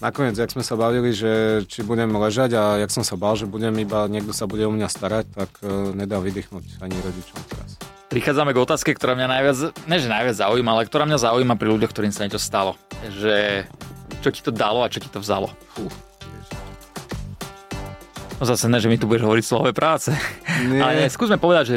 nakoniec, 0.00 0.34
jak 0.34 0.50
sme 0.50 0.64
sa 0.64 0.74
bavili, 0.74 1.14
že 1.14 1.62
či 1.68 1.84
budem 1.86 2.10
ležať 2.10 2.50
a 2.56 2.62
jak 2.82 2.90
som 2.90 3.04
sa 3.04 3.14
bál, 3.14 3.36
že 3.36 3.46
budem 3.46 3.72
iba, 3.78 4.08
niekto 4.08 4.34
sa 4.34 4.48
bude 4.50 4.64
o 4.66 4.72
mňa 4.72 4.88
starať, 4.88 5.24
tak 5.32 5.50
uh, 5.62 5.92
nedá 5.92 6.18
vydýchnuť 6.18 6.82
ani 6.82 6.96
rodičom 6.98 7.38
teraz. 7.48 7.76
Prichádzame 8.12 8.52
k 8.52 8.60
otázke, 8.60 8.92
ktorá 8.92 9.16
mňa 9.16 9.28
najviac, 9.40 9.56
ne 9.88 9.96
že 9.96 10.08
najviac 10.12 10.36
zaujíma, 10.36 10.70
ale 10.76 10.84
ktorá 10.84 11.08
mňa 11.08 11.18
zaujíma 11.32 11.56
pri 11.56 11.68
ľuďoch, 11.72 11.92
ktorým 11.96 12.12
sa 12.12 12.28
niečo 12.28 12.36
stalo. 12.36 12.76
Že 13.08 13.64
čo 14.20 14.28
ti 14.28 14.44
to 14.44 14.52
dalo 14.52 14.84
a 14.84 14.92
čo 14.92 15.00
ti 15.00 15.08
to 15.08 15.16
vzalo? 15.16 15.48
Fú, 15.72 15.88
No 18.42 18.50
zase 18.50 18.66
ne, 18.66 18.82
že 18.82 18.90
mi 18.90 18.98
tu 18.98 19.06
budeš 19.06 19.22
hovoriť 19.22 19.44
slové 19.46 19.70
práce. 19.70 20.10
Nie. 20.66 20.82
Ale 20.98 21.06
skúsme 21.06 21.38
povedať, 21.38 21.64
že 21.64 21.76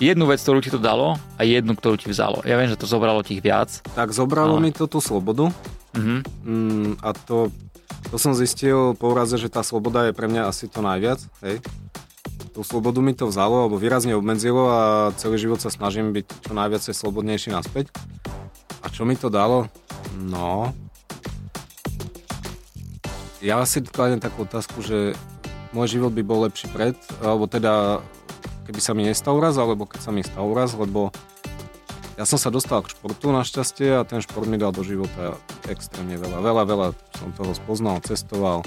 jednu 0.00 0.24
vec, 0.24 0.40
ktorú 0.40 0.64
ti 0.64 0.72
to 0.72 0.80
dalo 0.80 1.20
a 1.36 1.44
jednu, 1.44 1.76
ktorú 1.76 2.00
ti 2.00 2.08
vzalo. 2.08 2.40
Ja 2.40 2.56
viem, 2.56 2.72
že 2.72 2.80
to 2.80 2.88
zobralo 2.88 3.20
ti 3.20 3.36
ich 3.36 3.44
viac. 3.44 3.84
Tak 3.92 4.16
zobralo 4.16 4.56
Ale- 4.56 4.64
mi 4.64 4.70
to 4.72 4.88
tú 4.88 4.96
slobodu 4.96 5.52
Mhm. 5.92 6.16
mm, 6.44 6.90
a 7.00 7.12
to, 7.12 7.52
to 8.08 8.16
som 8.16 8.32
zistil 8.32 8.96
po 8.96 9.12
úraze, 9.12 9.36
že 9.36 9.48
tá 9.48 9.60
sloboda 9.60 10.04
je 10.04 10.12
pre 10.12 10.24
mňa 10.24 10.48
asi 10.48 10.68
to 10.68 10.80
najviac. 10.80 11.20
Hej. 11.40 11.60
Tú 12.52 12.64
slobodu 12.64 13.00
mi 13.04 13.12
to 13.12 13.28
vzalo, 13.28 13.64
alebo 13.64 13.76
výrazne 13.76 14.12
obmedzilo 14.12 14.68
a 14.68 14.80
celý 15.16 15.36
život 15.36 15.60
sa 15.60 15.68
snažím 15.68 16.16
byť 16.16 16.48
čo 16.48 16.52
najviac 16.52 16.80
slobodnejší 16.80 17.52
naspäť. 17.52 17.92
A 18.80 18.88
čo 18.88 19.04
mi 19.04 19.16
to 19.16 19.28
dalo? 19.28 19.68
No... 20.16 20.72
Ja 23.40 23.60
si 23.64 23.84
kladem 23.84 24.16
takú 24.16 24.42
otázku, 24.42 24.80
že 24.80 25.12
môj 25.76 26.00
život 26.00 26.16
by 26.16 26.24
bol 26.24 26.48
lepší 26.48 26.72
pred, 26.72 26.96
alebo 27.20 27.44
teda 27.44 28.00
keby 28.64 28.80
sa 28.80 28.96
mi 28.96 29.04
nestal 29.04 29.36
úraz, 29.36 29.60
alebo 29.60 29.84
keď 29.84 30.00
sa 30.00 30.10
mi 30.10 30.24
stal 30.24 30.48
úraz, 30.48 30.72
lebo 30.72 31.12
ja 32.16 32.24
som 32.24 32.40
sa 32.40 32.48
dostal 32.48 32.80
k 32.80 32.96
športu 32.96 33.28
našťastie 33.28 34.00
a 34.00 34.08
ten 34.08 34.24
šport 34.24 34.48
mi 34.48 34.56
dal 34.56 34.72
do 34.72 34.80
života 34.80 35.36
extrémne 35.68 36.16
veľa. 36.16 36.40
Veľa, 36.40 36.62
veľa 36.64 36.88
som 37.20 37.28
toho 37.36 37.52
spoznal, 37.52 38.00
cestoval. 38.00 38.64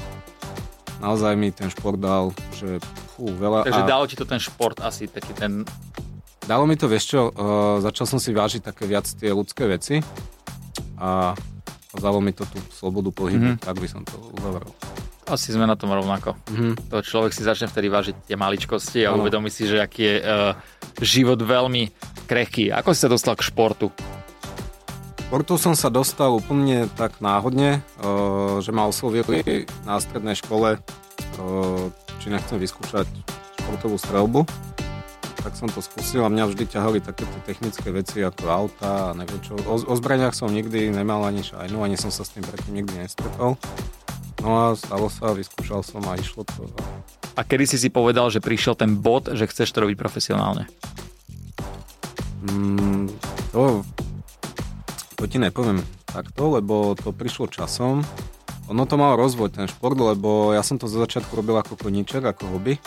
Naozaj 1.01 1.33
mi 1.33 1.49
ten 1.49 1.73
šport 1.73 1.97
dal, 1.97 2.29
že 2.53 2.77
fú, 3.17 3.33
veľa. 3.33 3.65
Takže 3.65 3.83
a 3.83 3.89
dalo 3.89 4.05
ti 4.05 4.13
to 4.13 4.29
ten 4.29 4.37
šport 4.37 4.77
asi 4.85 5.09
taký 5.09 5.33
ten... 5.33 5.65
dalo 6.45 6.69
mi 6.69 6.77
to, 6.77 6.85
vieš 6.85 7.17
čo, 7.17 7.21
uh, 7.33 7.81
začal 7.81 8.05
som 8.05 8.21
si 8.21 8.29
vážiť 8.37 8.69
také 8.69 8.85
viac 8.85 9.09
tie 9.09 9.33
ľudské 9.33 9.65
veci 9.65 9.97
a 11.01 11.33
dalo 11.97 12.21
mi 12.21 12.29
to 12.37 12.45
tú 12.45 12.61
slobodu 12.69 13.09
pohybu, 13.09 13.57
mm-hmm. 13.57 13.65
tak 13.65 13.81
by 13.81 13.87
som 13.89 14.05
to 14.05 14.13
uzavrel. 14.37 14.69
Asi 15.29 15.53
sme 15.53 15.69
na 15.69 15.77
tom 15.77 15.93
rovnako. 15.93 16.33
Mm-hmm. 16.49 16.89
To 16.89 17.05
človek 17.05 17.37
si 17.37 17.45
začne 17.45 17.69
vtedy 17.69 17.85
vážiť 17.85 18.15
tie 18.25 18.33
maličkosti 18.33 19.05
a 19.05 19.13
ano. 19.13 19.21
uvedomí 19.21 19.53
si, 19.53 19.69
že 19.69 19.77
aký 19.77 20.01
je 20.01 20.15
uh, 20.25 20.57
život 21.05 21.37
veľmi 21.37 21.93
krehký. 22.25 22.73
Ako 22.73 22.97
si 22.97 23.05
sa 23.05 23.09
dostal 23.13 23.37
k 23.37 23.45
športu? 23.45 23.93
Športu 25.29 25.61
som 25.61 25.77
sa 25.77 25.93
dostal 25.93 26.33
úplne 26.33 26.89
tak 26.97 27.21
náhodne, 27.21 27.85
uh, 28.01 28.57
že 28.57 28.73
ma 28.73 28.89
oslovili 28.89 29.69
na 29.85 30.01
strednej 30.01 30.33
škole, 30.33 30.81
uh, 30.81 31.85
či 32.17 32.33
nechcem 32.33 32.57
vyskúšať 32.57 33.05
športovú 33.61 34.01
strelbu 34.01 34.49
tak 35.39 35.55
som 35.55 35.71
to 35.71 35.79
skúsil 35.79 36.27
a 36.27 36.29
mňa 36.29 36.51
vždy 36.51 36.63
ťahali 36.67 36.99
takéto 36.99 37.31
technické 37.47 37.87
veci 37.95 38.19
ako 38.19 38.43
auta 38.51 39.11
a 39.11 39.15
neviem 39.15 39.39
čo. 39.39 39.55
O, 39.63 39.79
o 39.79 39.93
zbraniach 39.95 40.35
som 40.35 40.51
nikdy 40.51 40.91
nemal 40.91 41.23
ani 41.23 41.41
šajnu, 41.41 41.79
ani 41.79 41.95
som 41.95 42.11
sa 42.11 42.27
s 42.27 42.35
tým 42.35 42.43
predtým 42.43 42.83
nikdy 42.83 42.99
nestretol. 42.99 43.55
No 44.39 44.49
a 44.55 44.63
stalo 44.75 45.11
sa, 45.11 45.35
vyskúšal 45.35 45.83
som 45.83 46.03
a 46.07 46.15
išlo 46.15 46.47
to. 46.47 46.67
A 47.35 47.41
kedy 47.43 47.65
si 47.67 47.77
si 47.79 47.89
povedal, 47.91 48.31
že 48.31 48.43
prišiel 48.43 48.75
ten 48.75 48.99
bod, 48.99 49.31
že 49.31 49.47
chceš 49.47 49.71
to 49.71 49.83
robiť 49.83 49.95
profesionálne? 49.99 50.67
Mm, 52.47 53.11
to, 53.51 53.83
to 55.19 55.23
ti 55.27 55.37
nepoviem 55.39 55.83
takto, 56.07 56.55
lebo 56.55 56.95
to 56.95 57.11
prišlo 57.11 57.51
časom. 57.51 58.03
Ono 58.71 58.83
to 58.85 58.95
malo 58.95 59.19
rozvoj, 59.19 59.55
ten 59.55 59.67
šport, 59.67 59.97
lebo 59.97 60.55
ja 60.55 60.63
som 60.63 60.79
to 60.79 60.87
za 60.87 61.03
začiatku 61.03 61.33
robil 61.35 61.57
ako 61.57 61.75
koníček, 61.75 62.21
ako 62.21 62.53
hobby 62.53 62.77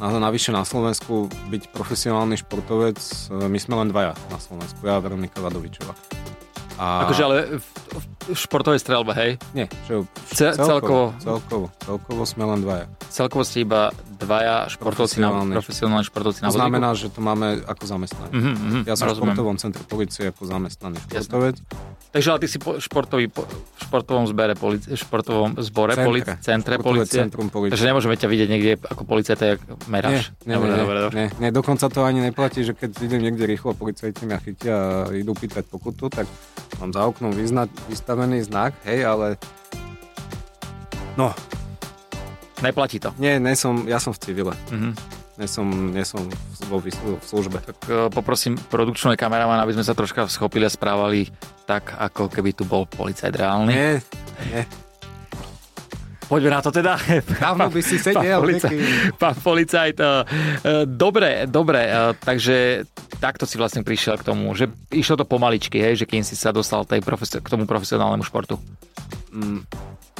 na, 0.00 0.08
navyše 0.16 0.50
na 0.50 0.64
Slovensku 0.64 1.28
byť 1.52 1.76
profesionálny 1.76 2.40
športovec, 2.40 2.96
e, 2.96 3.46
my 3.52 3.58
sme 3.60 3.74
len 3.84 3.92
dvaja 3.92 4.16
na 4.32 4.38
Slovensku, 4.40 4.80
ja 4.88 4.96
a 4.96 5.04
Veronika 5.04 5.44
Vadovičová. 5.44 5.92
A... 6.80 7.04
Akože 7.04 7.22
ale 7.22 7.36
v, 7.60 7.66
v 7.92 8.04
športovej 8.34 8.80
strelbe, 8.80 9.12
hej? 9.16 9.30
Nie, 9.52 9.66
čo, 9.86 10.06
Ce, 10.30 10.54
celkovo, 10.54 11.14
celkovo. 11.18 11.70
Celkovo 11.82 12.22
sme 12.24 12.44
len 12.46 12.62
dvaja. 12.62 12.86
Celkovo 13.10 13.42
ste 13.42 13.66
iba 13.66 13.90
dvaja 14.20 14.68
športovci, 14.68 15.18
na, 15.18 15.32
profesionálni 15.56 16.04
športovci 16.04 16.40
na 16.44 16.52
To 16.52 16.60
znamená, 16.60 16.88
že 16.92 17.08
to 17.08 17.24
máme 17.24 17.64
ako 17.64 17.84
zamestnanie. 17.88 18.32
Mm-hmm, 18.36 18.54
mm-hmm, 18.54 18.82
ja 18.84 18.94
som 18.94 19.08
v 19.08 19.16
športovom 19.16 19.56
centre 19.56 19.82
policie 19.88 20.28
ako 20.28 20.42
zamestnaný 20.44 21.00
športovec. 21.08 21.56
Jasne. 21.56 22.00
Takže 22.10 22.28
ale 22.34 22.38
ty 22.42 22.48
si 22.50 22.58
po, 22.58 22.76
športový, 22.82 23.30
po, 23.30 23.46
v 23.46 23.80
športovom 23.86 24.26
zbere, 24.26 24.58
polici, 24.58 24.92
športovom 24.98 25.62
zbore, 25.62 25.94
centre, 25.94 26.10
polici, 26.10 26.32
centre 26.42 26.74
policie. 26.82 27.18
Centrum 27.22 27.46
policie. 27.48 27.72
Takže 27.78 27.86
nemôžeme 27.86 28.14
ťa 28.18 28.28
vidieť 28.28 28.48
niekde 28.50 28.70
ako 28.82 29.02
policajta, 29.06 29.44
jak 29.56 29.60
meráš. 29.86 30.34
Nie, 30.42 30.58
nie, 30.58 30.68
nie, 30.68 30.84
nie, 30.84 31.08
nie, 31.14 31.26
nie, 31.38 31.50
dokonca 31.54 31.86
to 31.86 32.02
ani 32.02 32.20
neplatí, 32.20 32.66
že 32.66 32.74
keď 32.74 32.98
idem 33.06 33.30
niekde 33.30 33.46
rýchlo, 33.46 33.78
policajti 33.78 34.26
ma 34.26 34.42
chytia 34.42 35.06
a 35.06 35.14
idú 35.14 35.38
pýtať 35.38 35.70
pokutu, 35.70 36.10
tak 36.10 36.26
mám 36.82 36.90
za 36.90 37.06
oknom 37.06 37.30
vyznať, 37.30 37.70
vystavený 38.20 38.44
znak, 38.44 38.76
hej, 38.84 39.00
ale 39.08 39.40
no. 41.16 41.32
Neplatí 42.60 43.00
to. 43.00 43.16
Nie, 43.16 43.40
nie 43.40 43.56
som, 43.56 43.88
ja 43.88 43.96
som 43.96 44.12
v 44.12 44.20
civile. 44.20 44.52
Mm-hmm 44.68 45.16
nie 45.40 45.48
som, 45.48 45.64
nie 45.72 46.04
som 46.04 46.20
vo 46.68 46.84
v 46.84 46.92
službe. 47.24 47.64
Tak 47.64 47.76
uh, 47.88 48.12
poprosím 48.12 48.60
produkčného 48.60 49.16
kameramana, 49.16 49.64
aby 49.64 49.72
sme 49.72 49.88
sa 49.88 49.96
troška 49.96 50.28
schopili 50.28 50.68
a 50.68 50.70
správali 50.70 51.32
tak, 51.64 51.96
ako 51.96 52.28
keby 52.28 52.52
tu 52.52 52.68
bol 52.68 52.84
policajt 52.84 53.40
reálny. 53.40 53.72
Nie, 53.72 54.04
nie. 54.52 54.68
Poďme 56.28 56.52
na 56.52 56.60
to 56.60 56.68
teda. 56.68 57.00
Dávno 57.40 57.72
by 57.72 57.80
si 57.80 57.96
sedel. 58.04 58.36
Pán, 58.36 58.52
policajt, 58.52 58.80
pán 59.16 59.36
policajt. 59.40 59.96
Uh, 59.96 60.04
uh, 60.04 60.84
dobre, 60.84 61.48
dobre, 61.48 61.88
takže 62.20 62.84
takto 63.20 63.44
si 63.44 63.60
vlastne 63.60 63.84
prišiel 63.84 64.16
k 64.16 64.26
tomu, 64.32 64.48
že 64.56 64.72
išlo 64.90 65.20
to 65.20 65.28
pomaličky, 65.28 65.76
hej, 65.76 66.00
že 66.00 66.08
kým 66.08 66.24
si 66.24 66.34
sa 66.34 66.50
dostal 66.50 66.88
tej 66.88 67.04
profes- 67.04 67.36
k 67.36 67.46
tomu 67.46 67.68
profesionálnemu 67.68 68.24
športu. 68.24 68.56
Mm, 69.30 69.62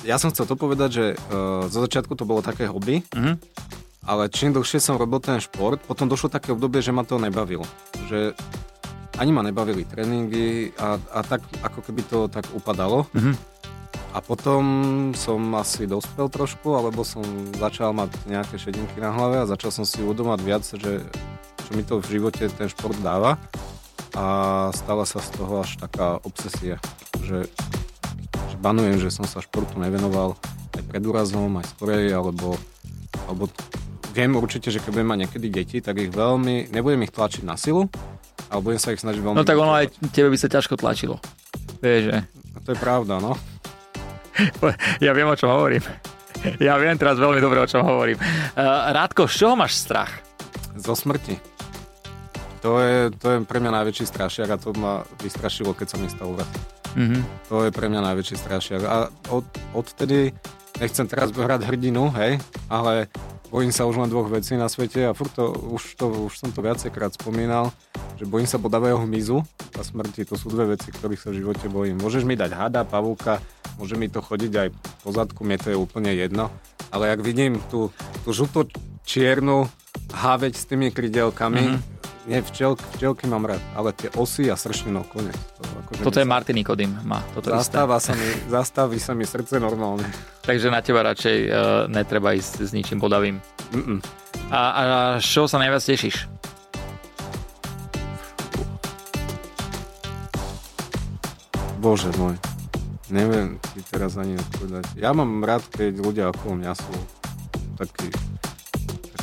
ja 0.04 0.20
som 0.20 0.30
chcel 0.30 0.46
to 0.46 0.54
povedať, 0.54 0.90
že 0.92 1.04
uh, 1.16 1.66
zo 1.66 1.80
začiatku 1.82 2.14
to 2.14 2.28
bolo 2.28 2.44
také 2.44 2.68
hobby, 2.68 3.00
mm-hmm 3.10 3.80
ale 4.10 4.32
čím 4.32 4.56
dlhšie 4.56 4.80
som 4.80 4.96
robil 4.96 5.20
ten 5.20 5.38
šport, 5.38 5.78
potom 5.84 6.08
došlo 6.08 6.32
také 6.32 6.56
obdobie, 6.56 6.80
že 6.80 6.90
ma 6.90 7.04
to 7.04 7.20
nebavilo. 7.20 7.68
Že 8.08 8.32
ani 9.20 9.30
ma 9.30 9.44
nebavili 9.44 9.84
tréningy 9.84 10.72
a, 10.80 10.96
a 10.96 11.20
tak 11.20 11.44
ako 11.60 11.84
keby 11.84 12.02
to 12.08 12.18
tak 12.32 12.48
upadalo. 12.56 13.04
Mm-hmm. 13.12 13.34
A 14.10 14.18
potom 14.18 14.62
som 15.14 15.38
asi 15.54 15.86
dospel 15.86 16.26
trošku, 16.26 16.74
alebo 16.74 17.06
som 17.06 17.22
začal 17.54 17.94
mať 17.94 18.10
nejaké 18.26 18.58
šedinky 18.58 18.98
na 18.98 19.14
hlave 19.14 19.44
a 19.44 19.50
začal 19.50 19.70
som 19.70 19.86
si 19.86 20.02
uvedomať 20.02 20.40
viac, 20.42 20.64
že 20.66 21.06
čo 21.70 21.78
mi 21.78 21.86
to 21.86 22.02
v 22.02 22.18
živote 22.18 22.50
ten 22.50 22.66
šport 22.66 22.98
dáva. 22.98 23.38
A 24.18 24.26
stala 24.74 25.06
sa 25.06 25.22
z 25.22 25.38
toho 25.38 25.62
až 25.62 25.78
taká 25.78 26.18
obsesia, 26.26 26.82
že, 27.22 27.46
že 28.50 28.56
banujem, 28.58 28.98
že 28.98 29.14
som 29.14 29.22
sa 29.22 29.38
športu 29.38 29.78
nevenoval 29.78 30.34
aj 30.74 30.82
pred 30.90 30.98
úrazom, 31.06 31.62
aj 31.62 31.70
skorej, 31.78 32.10
alebo, 32.10 32.58
alebo 33.30 33.46
viem 34.10 34.34
určite, 34.34 34.74
že 34.74 34.82
keď 34.82 34.98
budem 34.98 35.10
mať 35.14 35.20
niekedy 35.22 35.46
deti, 35.46 35.78
tak 35.78 36.02
ich 36.02 36.10
veľmi, 36.10 36.74
nebudem 36.74 37.06
ich 37.06 37.14
tlačiť 37.14 37.46
na 37.46 37.54
silu, 37.54 37.86
ale 38.50 38.60
budem 38.66 38.82
sa 38.82 38.90
ich 38.90 38.98
snažiť 38.98 39.22
veľmi... 39.22 39.38
No 39.38 39.46
tak 39.46 39.54
ono 39.54 39.70
aj 39.70 39.94
tebe 40.10 40.34
by 40.34 40.38
sa 40.42 40.50
ťažko 40.50 40.74
tlačilo. 40.74 41.22
Vieš, 41.78 42.02
že? 42.10 42.18
A 42.26 42.58
to 42.66 42.74
je 42.74 42.78
pravda, 42.82 43.22
no. 43.22 43.38
ja 45.06 45.14
viem, 45.14 45.30
o 45.30 45.38
čom 45.38 45.54
hovorím. 45.54 45.86
Ja 46.58 46.82
viem 46.82 46.98
teraz 46.98 47.14
veľmi 47.14 47.38
dobre, 47.38 47.62
o 47.62 47.70
čom 47.70 47.86
hovorím. 47.86 48.18
Uh, 48.58 48.90
Rádko, 48.90 49.30
z 49.30 49.46
čoho 49.46 49.54
máš 49.54 49.78
strach? 49.78 50.18
Zo 50.74 50.98
smrti. 50.98 51.59
To 52.60 52.76
je, 52.80 53.08
to 53.16 53.26
je 53.32 53.38
pre 53.48 53.56
mňa 53.56 53.72
najväčší 53.80 54.04
strašiak 54.04 54.48
a 54.52 54.60
to 54.60 54.76
ma 54.76 55.00
vystrašilo, 55.24 55.72
keď 55.72 55.86
sa 55.88 55.96
mi 55.96 56.12
stal 56.12 56.36
úraz. 56.36 56.48
Mm-hmm. 56.92 57.22
To 57.48 57.64
je 57.64 57.70
pre 57.72 57.88
mňa 57.88 58.00
najväčší 58.12 58.36
strašiak. 58.36 58.82
A 58.84 59.08
od, 59.32 59.48
odtedy, 59.72 60.36
nechcem 60.76 61.08
teraz 61.08 61.32
hrať 61.32 61.64
hrdinu, 61.64 62.12
hej, 62.20 62.36
ale 62.68 63.08
bojím 63.48 63.72
sa 63.72 63.88
už 63.88 64.04
len 64.04 64.12
dvoch 64.12 64.28
vecí 64.28 64.60
na 64.60 64.68
svete 64.68 65.08
a 65.08 65.16
furt 65.16 65.32
to, 65.32 65.48
už, 65.72 65.96
to, 65.96 66.28
už 66.28 66.36
som 66.36 66.52
to 66.52 66.60
viacejkrát 66.60 67.16
spomínal, 67.16 67.72
že 68.20 68.28
bojím 68.28 68.44
sa 68.44 68.60
bodavého 68.60 69.00
hmyzu 69.08 69.40
a 69.74 69.80
smrti. 69.80 70.28
To 70.28 70.36
sú 70.36 70.52
dve 70.52 70.76
veci, 70.76 70.92
ktorých 70.92 71.20
sa 71.20 71.32
v 71.32 71.40
živote 71.40 71.66
bojím. 71.72 71.96
Môžeš 71.96 72.28
mi 72.28 72.36
dať 72.36 72.52
hada, 72.52 72.84
pavúka, 72.84 73.40
môže 73.80 73.96
mi 73.96 74.12
to 74.12 74.20
chodiť 74.20 74.52
aj 74.52 74.68
po 75.00 75.10
zadku, 75.16 75.48
mne 75.48 75.56
to 75.56 75.72
je 75.72 75.80
úplne 75.80 76.12
jedno. 76.12 76.52
Ale 76.92 77.08
ak 77.08 77.24
vidím 77.24 77.56
tú, 77.72 77.88
tú 78.26 78.36
žuto 78.36 78.68
čiernu 79.08 79.64
háveť 80.12 80.52
s 80.60 80.68
tými 80.68 80.92
krydelkami, 80.92 81.64
mm-hmm 81.64 81.99
nie, 82.30 82.38
včelky, 82.46 82.86
včelky 82.94 83.26
mám 83.26 83.42
rád, 83.42 83.58
ale 83.74 83.90
tie 83.90 84.06
osy 84.14 84.46
a 84.46 84.54
sršninov 84.54 85.10
konec. 85.10 85.34
To, 85.34 85.66
akože 85.66 86.00
Toto 86.06 86.22
je 86.22 86.26
Martin 86.30 86.54
Nikodým, 86.54 87.02
má 87.02 87.26
toto 87.34 87.50
Zastáva 87.50 87.98
isté. 87.98 88.06
sa 88.06 88.12
mi, 88.14 88.28
zastaví 88.46 88.98
sa 89.02 89.12
mi 89.18 89.26
srdce 89.26 89.58
normálne. 89.58 90.06
Takže 90.46 90.70
na 90.70 90.78
teba 90.78 91.02
radšej 91.02 91.38
uh, 91.50 91.90
netreba 91.90 92.30
ísť 92.30 92.62
s 92.62 92.70
ničím 92.70 93.02
bodavým. 93.02 93.42
Mm-mm. 93.74 93.98
A, 94.54 94.60
a 94.62 94.82
z 95.18 95.26
čoho 95.26 95.50
sa 95.50 95.58
najviac 95.58 95.82
tešíš? 95.82 96.30
Bože 101.82 102.14
môj. 102.14 102.38
Neviem 103.10 103.58
ti 103.74 103.82
teraz 103.90 104.14
ani 104.14 104.38
odpovedať. 104.38 104.94
Ja 104.94 105.10
mám 105.10 105.42
rád, 105.42 105.66
keď 105.66 105.98
ľudia 105.98 106.30
okolo 106.30 106.62
mňa 106.62 106.72
sú 106.78 106.94
takí 107.74 108.06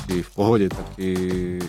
taký 0.07 0.23
v 0.23 0.31
pohode, 0.31 0.65
taký... 0.71 1.09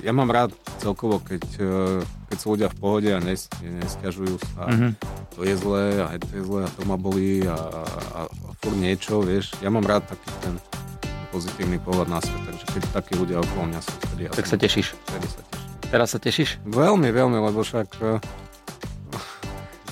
Ja 0.07 0.15
mám 0.15 0.31
rád 0.31 0.55
celkovo, 0.79 1.19
keď, 1.19 1.43
e, 1.59 1.99
keď 2.31 2.37
sú 2.39 2.55
ľudia 2.55 2.71
v 2.71 2.77
pohode 2.79 3.11
a 3.11 3.19
nes, 3.19 3.51
nestiažujú 3.59 4.39
sa. 4.55 4.71
Mm-hmm. 4.71 4.91
To 5.35 5.41
je 5.43 5.55
zlé 5.59 5.87
a 5.99 6.07
to 6.23 6.33
je 6.39 6.43
zlé 6.47 6.61
a 6.63 6.71
to 6.71 6.81
ma 6.87 6.95
bolí 6.95 7.43
a, 7.51 7.59
a, 7.59 7.83
a 8.31 8.51
furt 8.63 8.79
niečo, 8.79 9.27
vieš. 9.27 9.59
Ja 9.59 9.75
mám 9.75 9.83
rád 9.83 10.07
taký 10.07 10.31
ten 10.39 10.55
pozitívny 11.35 11.83
pohľad 11.83 12.15
na 12.15 12.23
svet, 12.23 12.39
takže 12.47 12.67
keď 12.79 12.83
takí 12.95 13.19
ľudia 13.19 13.43
okolo 13.43 13.75
mňa 13.75 13.81
sú, 13.83 13.93
vtedy 14.07 14.23
ja 14.23 14.31
Tak 14.31 14.47
sa 14.47 14.55
tešíš. 14.55 14.87
Vtedy 14.95 15.27
sa 15.27 15.41
teším. 15.43 15.67
Teraz 15.91 16.09
sa 16.15 16.19
tešíš? 16.23 16.51
Veľmi, 16.63 17.11
veľmi, 17.11 17.39
lebo 17.43 17.67
však 17.67 17.89
e, 17.99 18.23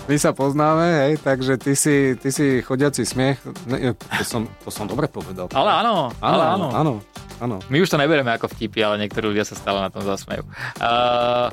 my 0.06 0.16
sa 0.22 0.30
poznáme, 0.30 0.86
hej, 1.02 1.12
takže 1.18 1.58
ty 1.58 1.74
si, 1.74 2.14
ty 2.14 2.30
si 2.30 2.62
chodiaci 2.62 3.02
smiech. 3.02 3.42
Ne, 3.66 3.98
to, 3.98 4.22
som, 4.22 4.46
to 4.62 4.70
som 4.70 4.86
dobre 4.86 5.10
povedal. 5.10 5.50
Ale 5.50 5.82
áno, 5.82 6.14
ale 6.22 6.44
áno. 6.46 6.70
áno. 6.70 6.94
Áno. 7.02 7.25
My 7.68 7.76
už 7.84 7.92
to 7.92 8.00
neberieme 8.00 8.32
ako 8.32 8.48
vtipy, 8.52 8.80
ale 8.80 9.04
niektorí 9.04 9.28
ľudia 9.32 9.44
sa 9.44 9.58
stále 9.58 9.84
na 9.84 9.92
tom 9.92 10.04
zasmejú. 10.04 10.48
Uh, 10.80 11.52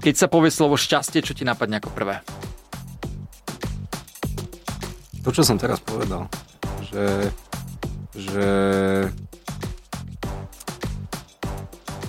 keď 0.00 0.14
sa 0.14 0.26
povie 0.30 0.48
slovo 0.48 0.78
šťastie, 0.78 1.20
čo 1.20 1.36
ti 1.36 1.44
napadne 1.44 1.82
ako 1.82 1.90
prvé? 1.92 2.22
To, 5.26 5.28
čo 5.34 5.44
som 5.44 5.60
teraz 5.60 5.82
povedal, 5.84 6.30
že, 6.88 7.28
že 8.16 8.48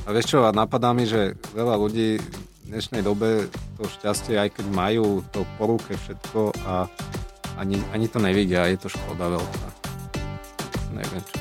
a 0.08 0.10
vieš 0.16 0.34
čo, 0.34 0.48
a 0.48 0.56
napadá 0.56 0.96
mi, 0.96 1.04
že 1.04 1.36
veľa 1.52 1.76
ľudí 1.76 2.18
v 2.18 2.66
dnešnej 2.72 3.04
dobe 3.04 3.52
to 3.76 3.84
šťastie, 4.00 4.40
aj 4.40 4.56
keď 4.56 4.66
majú 4.72 5.26
to 5.36 5.44
po 5.60 5.68
ruke 5.68 5.94
všetko 5.94 6.56
a 6.64 6.88
ani, 7.60 7.82
ani 7.92 8.08
to 8.08 8.24
nevidia, 8.24 8.72
je 8.72 8.80
to 8.80 8.88
škoda 8.88 9.36
veľká. 9.36 9.68
Neviem, 10.96 11.22
čo 11.28 11.39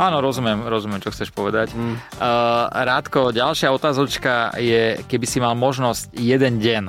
Áno, 0.00 0.24
rozumiem, 0.24 0.64
rozumiem, 0.64 1.04
čo 1.04 1.12
chceš 1.12 1.28
povedať. 1.36 1.76
Mm. 1.76 2.00
Uh, 2.16 2.68
Rádko, 2.72 3.28
ďalšia 3.28 3.68
otázočka 3.68 4.56
je, 4.56 4.96
keby 5.04 5.26
si 5.28 5.36
mal 5.36 5.52
možnosť 5.52 6.16
jeden 6.16 6.56
deň 6.64 6.88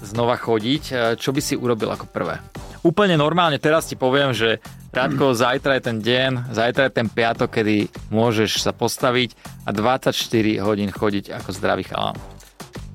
znova 0.00 0.40
chodiť, 0.40 0.84
uh, 0.90 0.96
čo 1.20 1.36
by 1.36 1.40
si 1.44 1.52
urobil 1.52 1.92
ako 1.92 2.08
prvé? 2.08 2.40
Úplne 2.80 3.20
normálne, 3.20 3.60
teraz 3.60 3.84
ti 3.92 3.96
poviem, 3.96 4.32
že 4.32 4.56
Rádko, 4.96 5.36
zajtra 5.44 5.76
je 5.76 5.82
ten 5.84 5.98
deň, 6.00 6.56
zajtra 6.56 6.88
je 6.88 6.92
ten 6.96 7.08
piatok, 7.12 7.60
kedy 7.60 7.92
môžeš 8.08 8.64
sa 8.64 8.72
postaviť 8.72 9.36
a 9.68 9.76
24 9.76 10.16
hodín 10.64 10.88
chodiť 10.88 11.36
ako 11.36 11.50
zdravý 11.52 11.84
chalán. 11.84 12.16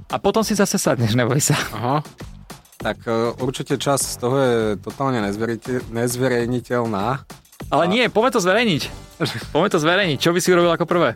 A 0.10 0.18
potom 0.18 0.42
si 0.42 0.58
zase 0.58 0.82
sadneš, 0.82 1.14
neboj 1.14 1.42
sa. 1.42 1.58
Aha. 1.74 2.02
Tak 2.82 2.98
uh, 3.06 3.38
určite 3.46 3.78
čas 3.78 4.02
z 4.02 4.16
toho 4.18 4.38
je 4.42 4.54
totálne 4.82 5.22
nezverejniteľná. 5.94 7.06
Ale 7.70 7.84
a... 7.86 7.90
nie, 7.90 8.10
poďme 8.10 8.34
to 8.34 8.42
zverejniť. 8.42 9.05
poďme 9.53 9.69
to 9.72 9.79
zverejniť. 9.79 10.17
Čo 10.19 10.31
by 10.36 10.39
si 10.43 10.50
urobil 10.51 10.72
ako 10.75 10.86
prvé? 10.88 11.15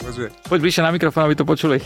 Bože. 0.00 0.32
Poď 0.48 0.58
bližšie 0.64 0.82
na 0.82 0.90
mikrofón, 0.90 1.28
aby 1.28 1.36
to 1.36 1.44
počuli. 1.44 1.78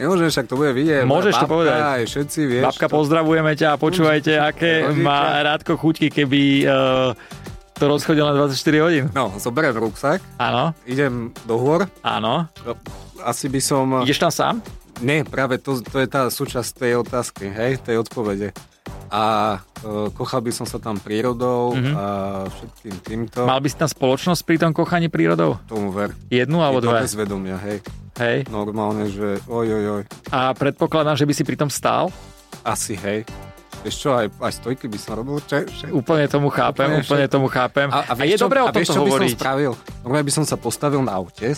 Nemôžem, 0.00 0.32
však 0.32 0.48
to 0.48 0.56
bude 0.56 0.72
vidieť. 0.72 1.04
Môžeš 1.04 1.36
babka, 1.36 1.44
to 1.44 1.52
povedať. 1.52 1.78
Aj 1.84 2.02
všetci, 2.08 2.40
vieš. 2.48 2.64
Babka, 2.64 2.86
to... 2.88 2.92
pozdravujeme 2.96 3.52
ťa 3.52 3.68
a 3.68 3.76
počúvajte, 3.76 4.32
aké 4.40 4.88
Rodiča. 4.88 5.04
má 5.04 5.20
Rádko 5.44 5.76
chuťky, 5.76 6.08
keby 6.08 6.40
uh, 6.64 7.12
to 7.76 7.84
rozchodil 7.84 8.24
na 8.24 8.32
24 8.48 8.84
hodín. 8.86 9.04
No, 9.12 9.28
zoberiem 9.36 9.76
ruksak. 9.76 10.24
Áno. 10.40 10.72
Idem 10.88 11.36
do 11.44 11.60
hôr. 11.60 11.84
Áno. 12.00 12.48
Asi 13.20 13.52
by 13.52 13.60
som... 13.60 13.84
Ideš 14.00 14.24
tam 14.24 14.32
sám? 14.32 14.54
Nie, 15.04 15.24
práve 15.24 15.60
to, 15.60 15.80
to 15.84 16.00
je 16.00 16.08
tá 16.08 16.32
súčasť 16.32 16.80
tej 16.80 16.92
otázky, 17.00 17.52
hej, 17.52 17.80
tej 17.84 18.00
odpovede. 18.00 18.56
A 19.10 19.58
e, 19.82 20.14
kochal 20.14 20.38
by 20.38 20.54
som 20.54 20.66
sa 20.70 20.78
tam 20.78 20.94
prírodou 21.02 21.74
mm-hmm. 21.74 21.94
a 21.98 22.04
všetkým 22.46 22.96
týmto. 23.02 23.42
Mal 23.42 23.58
by 23.58 23.66
si 23.66 23.74
tam 23.74 23.90
spoločnosť 23.90 24.42
pri 24.46 24.56
tom 24.62 24.70
kochaní 24.70 25.10
prírodou? 25.10 25.58
Tomu 25.66 25.90
ver. 25.90 26.14
Jednu 26.30 26.62
alebo 26.62 26.78
dve? 26.78 27.02
Je 27.02 27.18
vedomia, 27.18 27.58
hej. 27.58 27.82
Hej. 28.22 28.46
Normálne, 28.46 29.10
že 29.10 29.42
oj, 29.50 29.66
oj, 29.66 29.84
oj. 29.98 30.02
A 30.30 30.54
predpokladám, 30.54 31.18
že 31.18 31.26
by 31.26 31.32
si 31.34 31.42
pri 31.42 31.58
tom 31.58 31.66
stál? 31.66 32.14
Asi, 32.62 32.94
hej. 32.94 33.26
Vieš 33.80 33.96
čo, 33.96 34.10
aj, 34.12 34.28
aj 34.44 34.52
stojky 34.60 34.86
by 34.92 34.98
som 35.00 35.16
robil. 35.16 35.40
Če, 35.42 35.64
če. 35.64 35.88
Úplne 35.88 36.28
tomu 36.28 36.52
chápem, 36.52 37.00
úplne, 37.00 37.02
úplne 37.02 37.26
tomu 37.32 37.48
chápem. 37.48 37.88
A, 37.88 38.04
a, 38.04 38.12
a 38.12 38.24
je 38.28 38.36
čo, 38.36 38.44
dobré 38.46 38.60
o. 38.60 38.68
A 38.68 38.76
vieš, 38.76 38.92
čo 38.92 39.02
by 39.02 39.10
som 39.10 39.26
spravil? 39.26 39.72
Normálne 40.04 40.26
by 40.28 40.34
som 40.36 40.44
sa 40.44 40.60
postavil 40.60 41.00
na 41.00 41.16
aute, 41.16 41.56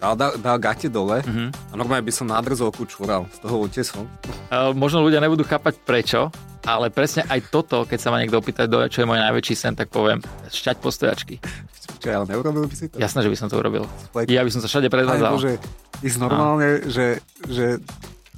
dal, 0.00 0.14
dal, 0.14 0.32
dal 0.38 0.58
gate 0.60 0.88
dole 0.88 1.20
uh-huh. 1.22 1.48
a 1.72 1.74
normálne 1.74 2.04
by 2.04 2.12
som 2.12 2.28
nádrzovku 2.28 2.84
čúral 2.88 3.28
z 3.32 3.38
toho 3.40 3.64
útesom. 3.64 4.04
Uh, 4.48 4.70
možno 4.76 5.02
ľudia 5.02 5.20
nebudú 5.20 5.42
chápať 5.42 5.80
prečo, 5.82 6.28
ale 6.66 6.90
presne 6.90 7.22
aj 7.30 7.48
toto, 7.48 7.86
keď 7.86 7.98
sa 7.98 8.08
ma 8.10 8.18
niekto 8.18 8.42
opýta, 8.42 8.66
čo 8.66 9.02
je 9.02 9.06
môj 9.06 9.22
najväčší 9.22 9.54
sen, 9.54 9.74
tak 9.78 9.88
poviem, 9.88 10.18
šťať 10.50 10.76
postojačky. 10.82 11.38
Čo, 12.02 12.08
ale 12.12 12.24
neurobil 12.28 12.66
by 12.66 12.74
si 12.74 12.90
to? 12.90 12.98
Jasné, 12.98 13.22
že 13.22 13.30
by 13.30 13.36
som 13.38 13.48
to 13.48 13.56
urobil. 13.56 13.86
Spleť. 14.12 14.26
Ja 14.28 14.42
by 14.42 14.50
som 14.50 14.60
sa 14.60 14.68
všade 14.68 14.90
predvádzal. 14.90 15.32
Že 15.38 15.52
ísť 16.02 16.18
normálne, 16.20 16.82
no. 16.82 16.90
že, 16.90 17.06
že 17.46 17.66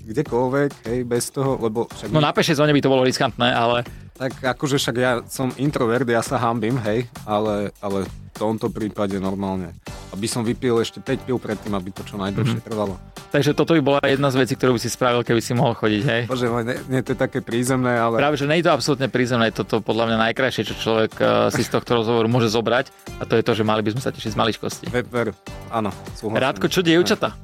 kdekoľvek, 0.08 0.70
hej, 0.88 0.98
bez 1.04 1.28
toho, 1.32 1.58
lebo... 1.60 1.88
Však 1.88 2.12
no 2.12 2.20
na 2.22 2.32
pešej 2.32 2.60
zóne 2.60 2.72
by 2.72 2.80
to 2.84 2.92
bolo 2.92 3.02
riskantné, 3.04 3.48
ale... 3.52 3.84
Tak 4.18 4.34
akože 4.42 4.82
však 4.82 4.96
ja 4.98 5.22
som 5.30 5.54
introvert, 5.62 6.02
ja 6.02 6.18
sa 6.26 6.42
hambím, 6.42 6.74
hej, 6.82 7.06
ale, 7.22 7.70
ale 7.78 8.02
v 8.02 8.34
tomto 8.34 8.66
prípade 8.66 9.14
normálne. 9.22 9.70
Aby 10.10 10.26
som 10.26 10.42
vypil 10.42 10.74
ešte 10.82 10.98
5 10.98 11.22
pil 11.22 11.38
predtým, 11.38 11.70
aby 11.78 11.94
to 11.94 12.02
čo 12.02 12.18
najdlhšie 12.18 12.58
mm-hmm. 12.58 12.66
trvalo. 12.66 12.98
Takže 13.28 13.54
toto 13.54 13.78
by 13.78 13.82
bola 13.84 14.00
jedna 14.02 14.32
z 14.32 14.40
vecí, 14.40 14.56
ktorú 14.58 14.74
by 14.74 14.80
si 14.80 14.90
spravil, 14.90 15.20
keby 15.22 15.38
si 15.38 15.52
mohol 15.54 15.76
chodiť, 15.76 16.02
hej? 16.02 16.22
Bože, 16.26 16.48
nie, 16.48 16.76
nie 16.88 17.00
to 17.04 17.12
je 17.14 17.18
také 17.20 17.44
prízemné, 17.44 17.94
ale... 17.94 18.18
Práve, 18.18 18.40
že 18.40 18.48
nie 18.48 18.58
je 18.58 18.66
to 18.66 18.74
absolútne 18.74 19.06
prízemné, 19.12 19.52
toto 19.52 19.84
podľa 19.84 20.10
mňa 20.10 20.16
najkrajšie, 20.32 20.64
čo 20.64 20.74
človek 20.74 21.12
uh, 21.20 21.52
si 21.52 21.60
z 21.60 21.70
tohto 21.70 22.00
rozhovoru 22.00 22.26
môže 22.26 22.48
zobrať 22.48 22.88
a 23.20 23.28
to 23.28 23.36
je 23.36 23.44
to, 23.44 23.52
že 23.52 23.68
mali 23.68 23.84
by 23.84 23.92
sme 23.94 24.02
sa 24.02 24.10
tešiť 24.16 24.32
z 24.32 24.38
maličkosti. 24.40 24.86
Ver, 25.12 25.36
áno, 25.68 25.92
súhlasím. 26.16 26.40
Rádko, 26.40 26.66
čo 26.72 26.80
dievčata? 26.80 27.36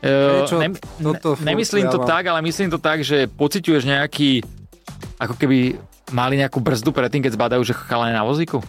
Uh, 0.00 0.48
ne, 0.56 0.68
ne, 1.04 1.12
nemyslím 1.52 1.92
to 1.92 2.00
tak, 2.08 2.24
ale 2.24 2.40
myslím 2.40 2.72
to 2.72 2.80
tak, 2.80 3.04
že 3.04 3.28
pociťuješ 3.28 3.84
nejaký 3.84 4.40
ako 5.20 5.34
keby 5.36 5.78
mali 6.12 6.36
nejakú 6.36 6.60
brzdu 6.60 6.90
predtým, 6.92 7.24
keď 7.24 7.32
zbadajú, 7.38 7.62
že 7.64 7.72
chalane 7.72 8.12
na 8.12 8.26
vozíku? 8.26 8.60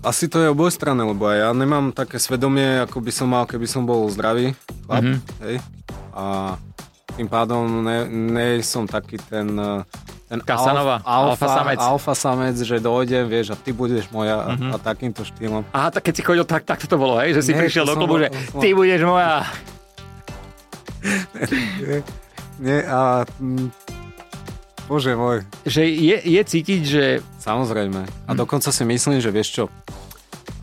Asi 0.00 0.30
to 0.30 0.40
je 0.40 0.48
obojstranné, 0.48 1.02
lebo 1.02 1.28
aj 1.28 1.38
ja 1.44 1.50
nemám 1.52 1.92
také 1.92 2.16
svedomie, 2.16 2.80
ako 2.86 3.02
by 3.04 3.12
som 3.12 3.28
mal, 3.28 3.44
keby 3.44 3.66
som 3.68 3.84
bol 3.84 4.08
zdravý 4.08 4.56
chlap, 4.86 5.04
mm-hmm. 5.04 5.18
hej? 5.44 5.56
A 6.16 6.56
tým 7.18 7.28
pádom 7.28 7.84
ne, 7.84 8.08
ne 8.08 8.46
som 8.64 8.88
taký 8.88 9.20
ten, 9.20 9.52
ten 10.30 10.40
Kasanova, 10.40 11.04
alfa, 11.04 11.44
alfa, 11.44 11.46
samec. 11.52 11.78
alfa 11.78 12.14
samec, 12.16 12.56
že 12.56 12.80
dojdem, 12.80 13.28
vieš, 13.28 13.52
a 13.52 13.56
ty 13.60 13.76
budeš 13.76 14.08
moja 14.08 14.40
mm-hmm. 14.40 14.72
a, 14.72 14.78
a 14.78 14.82
takýmto 14.82 15.20
štýlom. 15.26 15.68
Aha, 15.74 15.92
tak 15.92 16.08
keď 16.08 16.14
si 16.16 16.22
chodil, 16.24 16.44
tak, 16.48 16.64
tak 16.64 16.80
to 16.80 16.96
bolo, 16.96 17.20
hej? 17.20 17.36
Že 17.36 17.42
si 17.44 17.52
nie, 17.52 17.60
prišiel 17.60 17.84
do 17.84 17.94
klubu, 17.98 18.24
že 18.24 18.32
som... 18.32 18.62
ty 18.62 18.72
budeš 18.72 19.04
moja. 19.04 19.44
nie, 21.84 22.00
nie, 22.56 22.78
a 22.88 23.28
Bože 24.90 25.14
môj. 25.14 25.46
Že 25.62 25.86
je, 25.86 26.16
je 26.18 26.42
cítiť, 26.42 26.82
že... 26.82 27.04
Samozrejme. 27.38 28.02
A 28.26 28.32
hm. 28.34 28.38
dokonca 28.42 28.74
si 28.74 28.82
myslím, 28.82 29.22
že 29.22 29.30
vieš 29.30 29.48
čo, 29.54 29.64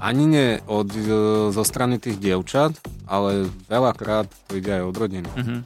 ani 0.04 0.28
nie 0.28 0.50
od, 0.68 0.92
e, 0.92 1.02
zo 1.56 1.64
strany 1.64 1.96
tých 1.98 2.20
dievčat, 2.20 2.76
ale 3.08 3.48
veľakrát 3.72 4.28
to 4.52 4.60
ide 4.60 4.70
aj 4.78 4.84
od 4.84 4.96
rodiny. 5.00 5.30
Mm-hmm. 5.32 5.60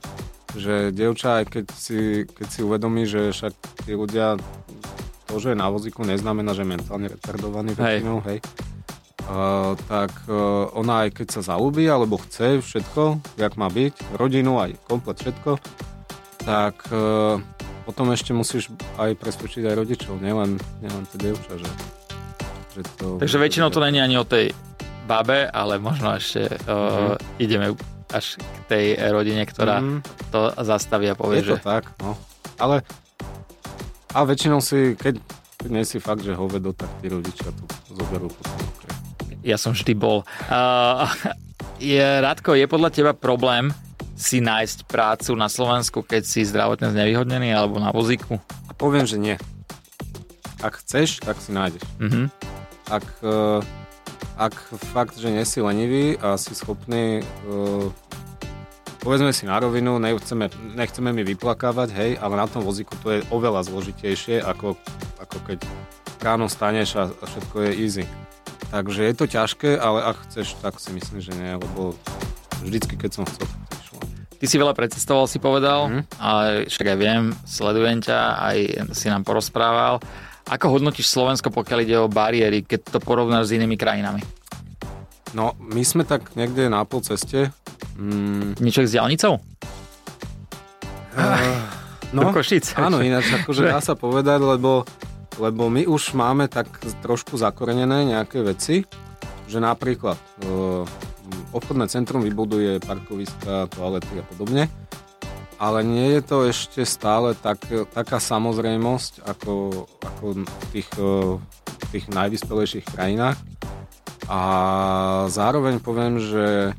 Že 0.56 0.74
dievča, 0.96 1.44
aj 1.44 1.46
keď 1.52 1.66
si, 1.74 2.24
keď 2.30 2.48
si 2.48 2.60
uvedomí, 2.64 3.04
že 3.10 3.34
však 3.34 3.54
tí 3.88 3.98
ľudia, 3.98 4.40
to, 5.28 5.36
že 5.42 5.52
je 5.52 5.58
na 5.58 5.68
vozíku, 5.68 6.06
neznamená, 6.06 6.56
že 6.56 6.64
je 6.64 6.72
mentálne 6.72 7.08
retardovaný 7.12 7.76
väčšinou, 7.76 8.24
hej. 8.30 8.40
Uh, 9.22 9.80
tak 9.88 10.12
uh, 10.28 10.68
ona 10.76 11.08
aj 11.08 11.24
keď 11.24 11.28
sa 11.40 11.56
zalúbi, 11.56 11.88
alebo 11.88 12.20
chce 12.20 12.60
všetko, 12.60 13.22
jak 13.40 13.54
má 13.56 13.72
byť, 13.72 14.20
rodinu, 14.20 14.60
aj 14.60 14.76
komplet 14.92 15.24
všetko, 15.24 15.56
tak 16.44 16.76
uh, 16.92 17.40
potom 17.92 18.08
ešte 18.16 18.32
musíš 18.32 18.72
aj 18.96 19.20
presvedčiť 19.20 19.68
aj 19.68 19.76
rodičov, 19.76 20.24
nielen, 20.24 20.56
nielen 20.80 21.04
tie 21.12 21.28
dievča, 21.28 21.60
že, 21.60 21.70
že 22.80 22.82
to... 22.96 23.20
Takže 23.20 23.36
väčšinou 23.36 23.68
to 23.68 23.84
není 23.84 24.00
ani 24.00 24.16
o 24.16 24.24
tej 24.24 24.56
babe, 25.04 25.52
ale 25.52 25.76
možno 25.76 26.16
ešte 26.16 26.48
mm-hmm. 26.48 27.20
uh, 27.20 27.20
ideme 27.36 27.76
až 28.16 28.40
k 28.40 28.58
tej 28.72 28.86
rodine, 29.12 29.44
ktorá 29.44 29.84
mm-hmm. 29.84 30.32
to 30.32 30.56
zastaví 30.64 31.12
a 31.12 31.20
povie, 31.20 31.44
Je 31.44 31.52
to 31.52 31.60
že... 31.60 31.68
tak, 31.68 31.92
no. 32.00 32.16
Ale 32.56 32.88
a 34.16 34.24
väčšinou 34.24 34.64
si, 34.64 34.96
keď, 34.96 35.20
keď 35.60 35.68
nie 35.68 35.84
si 35.84 36.00
fakt, 36.00 36.24
že 36.24 36.32
hovedo, 36.32 36.72
tak 36.72 36.88
tí 37.04 37.12
rodičia 37.12 37.52
to 37.52 37.64
zoberú 37.92 38.32
potom. 38.32 38.56
Ja 39.44 39.60
som 39.60 39.76
vždy 39.76 40.00
bol. 40.00 40.24
Uh, 40.48 41.12
je, 41.76 42.00
Radko, 42.00 42.56
je 42.56 42.72
podľa 42.72 42.90
teba 42.96 43.12
problém, 43.12 43.76
si 44.22 44.38
nájsť 44.38 44.86
prácu 44.86 45.34
na 45.34 45.50
Slovensku, 45.50 46.06
keď 46.06 46.22
si 46.22 46.46
zdravotne 46.46 46.94
znevýhodnený 46.94 47.58
alebo 47.58 47.82
na 47.82 47.90
vozíku? 47.90 48.38
A 48.70 48.72
poviem, 48.78 49.10
že 49.10 49.18
nie. 49.18 49.36
Ak 50.62 50.78
chceš, 50.86 51.18
tak 51.26 51.42
si 51.42 51.50
nájdeš. 51.50 51.82
Mm-hmm. 51.98 52.26
Ak, 52.94 53.06
uh, 53.26 53.66
ak 54.38 54.54
fakt, 54.94 55.18
že 55.18 55.34
nie 55.34 55.42
si 55.42 55.58
lenivý 55.58 56.22
a 56.22 56.38
si 56.38 56.54
schopný 56.54 57.26
uh, 57.50 57.90
povedzme 59.02 59.34
si 59.34 59.50
na 59.50 59.58
rovinu, 59.58 59.98
nechceme, 59.98 60.54
nechceme 60.78 61.10
mi 61.10 61.26
vyplakávať, 61.26 61.90
hej, 61.98 62.12
ale 62.22 62.38
na 62.38 62.46
tom 62.46 62.62
vozíku 62.62 62.94
to 63.02 63.18
je 63.18 63.26
oveľa 63.34 63.66
zložitejšie, 63.66 64.46
ako, 64.46 64.78
ako 65.18 65.38
keď 65.50 65.60
ráno 66.22 66.46
staneš 66.46 67.02
a, 67.02 67.10
a 67.10 67.24
všetko 67.26 67.56
je 67.66 67.72
easy. 67.82 68.06
Takže 68.70 69.02
je 69.04 69.14
to 69.18 69.26
ťažké, 69.26 69.74
ale 69.82 70.06
ak 70.06 70.22
chceš, 70.30 70.54
tak 70.62 70.78
si 70.78 70.94
myslím, 70.94 71.20
že 71.20 71.34
nie, 71.34 71.58
lebo 71.58 71.98
vždycky, 72.62 72.94
keď 72.94 73.12
som 73.12 73.24
chcel, 73.26 73.50
Ty 74.42 74.50
si 74.50 74.58
veľa 74.58 74.74
precestoval, 74.74 75.30
si 75.30 75.38
povedal, 75.38 75.86
mm. 75.86 76.18
ale 76.18 76.66
však 76.66 76.88
aj 76.90 76.98
viem, 76.98 77.30
sledujem 77.46 78.02
ťa, 78.02 78.20
aj 78.42 78.58
si 78.98 79.06
nám 79.06 79.22
porozprával. 79.22 80.02
Ako 80.50 80.82
hodnotíš 80.82 81.14
Slovensko, 81.14 81.54
pokiaľ 81.54 81.80
ide 81.86 82.02
o 82.02 82.10
bariéry, 82.10 82.66
keď 82.66 82.98
to 82.98 82.98
porovnáš 82.98 83.54
s 83.54 83.62
inými 83.62 83.78
krajinami? 83.78 84.26
No, 85.38 85.54
my 85.62 85.86
sme 85.86 86.10
tak 86.10 86.34
niekde 86.34 86.74
na 86.74 86.82
pol 86.90 87.06
ceste. 87.06 87.54
Mm. 88.02 88.58
Niečo 88.58 88.82
s 88.82 88.98
diálnicou? 88.98 89.38
Uh, 91.14 91.62
no, 92.18 92.34
Košic. 92.34 92.74
Áno, 92.82 92.98
ináč 93.06 93.30
akože 93.46 93.70
dá 93.70 93.78
sa 93.78 93.94
povedať, 93.94 94.42
lebo, 94.42 94.90
lebo 95.38 95.70
my 95.70 95.86
už 95.86 96.18
máme 96.18 96.50
tak 96.50 96.66
trošku 97.06 97.38
zakorenené 97.38 98.10
nejaké 98.10 98.42
veci, 98.42 98.90
že 99.46 99.62
napríklad 99.62 100.18
uh, 100.50 100.90
obchodné 101.52 101.88
centrum 101.88 102.24
vybuduje 102.24 102.80
parkoviska, 102.84 103.72
toalety 103.74 104.22
a 104.22 104.26
podobne, 104.26 104.64
ale 105.62 105.86
nie 105.86 106.18
je 106.18 106.22
to 106.26 106.38
ešte 106.50 106.82
stále 106.88 107.38
tak, 107.38 107.62
taká 107.94 108.18
samozrejmosť 108.18 109.22
ako, 109.26 109.86
ako 110.02 110.26
v 110.46 110.66
tých, 110.74 110.90
v 110.98 111.86
tých 111.94 112.06
najvyspelejších 112.10 112.86
krajinách. 112.90 113.38
A 114.32 114.42
zároveň 115.28 115.84
poviem, 115.84 116.18
že 116.18 116.74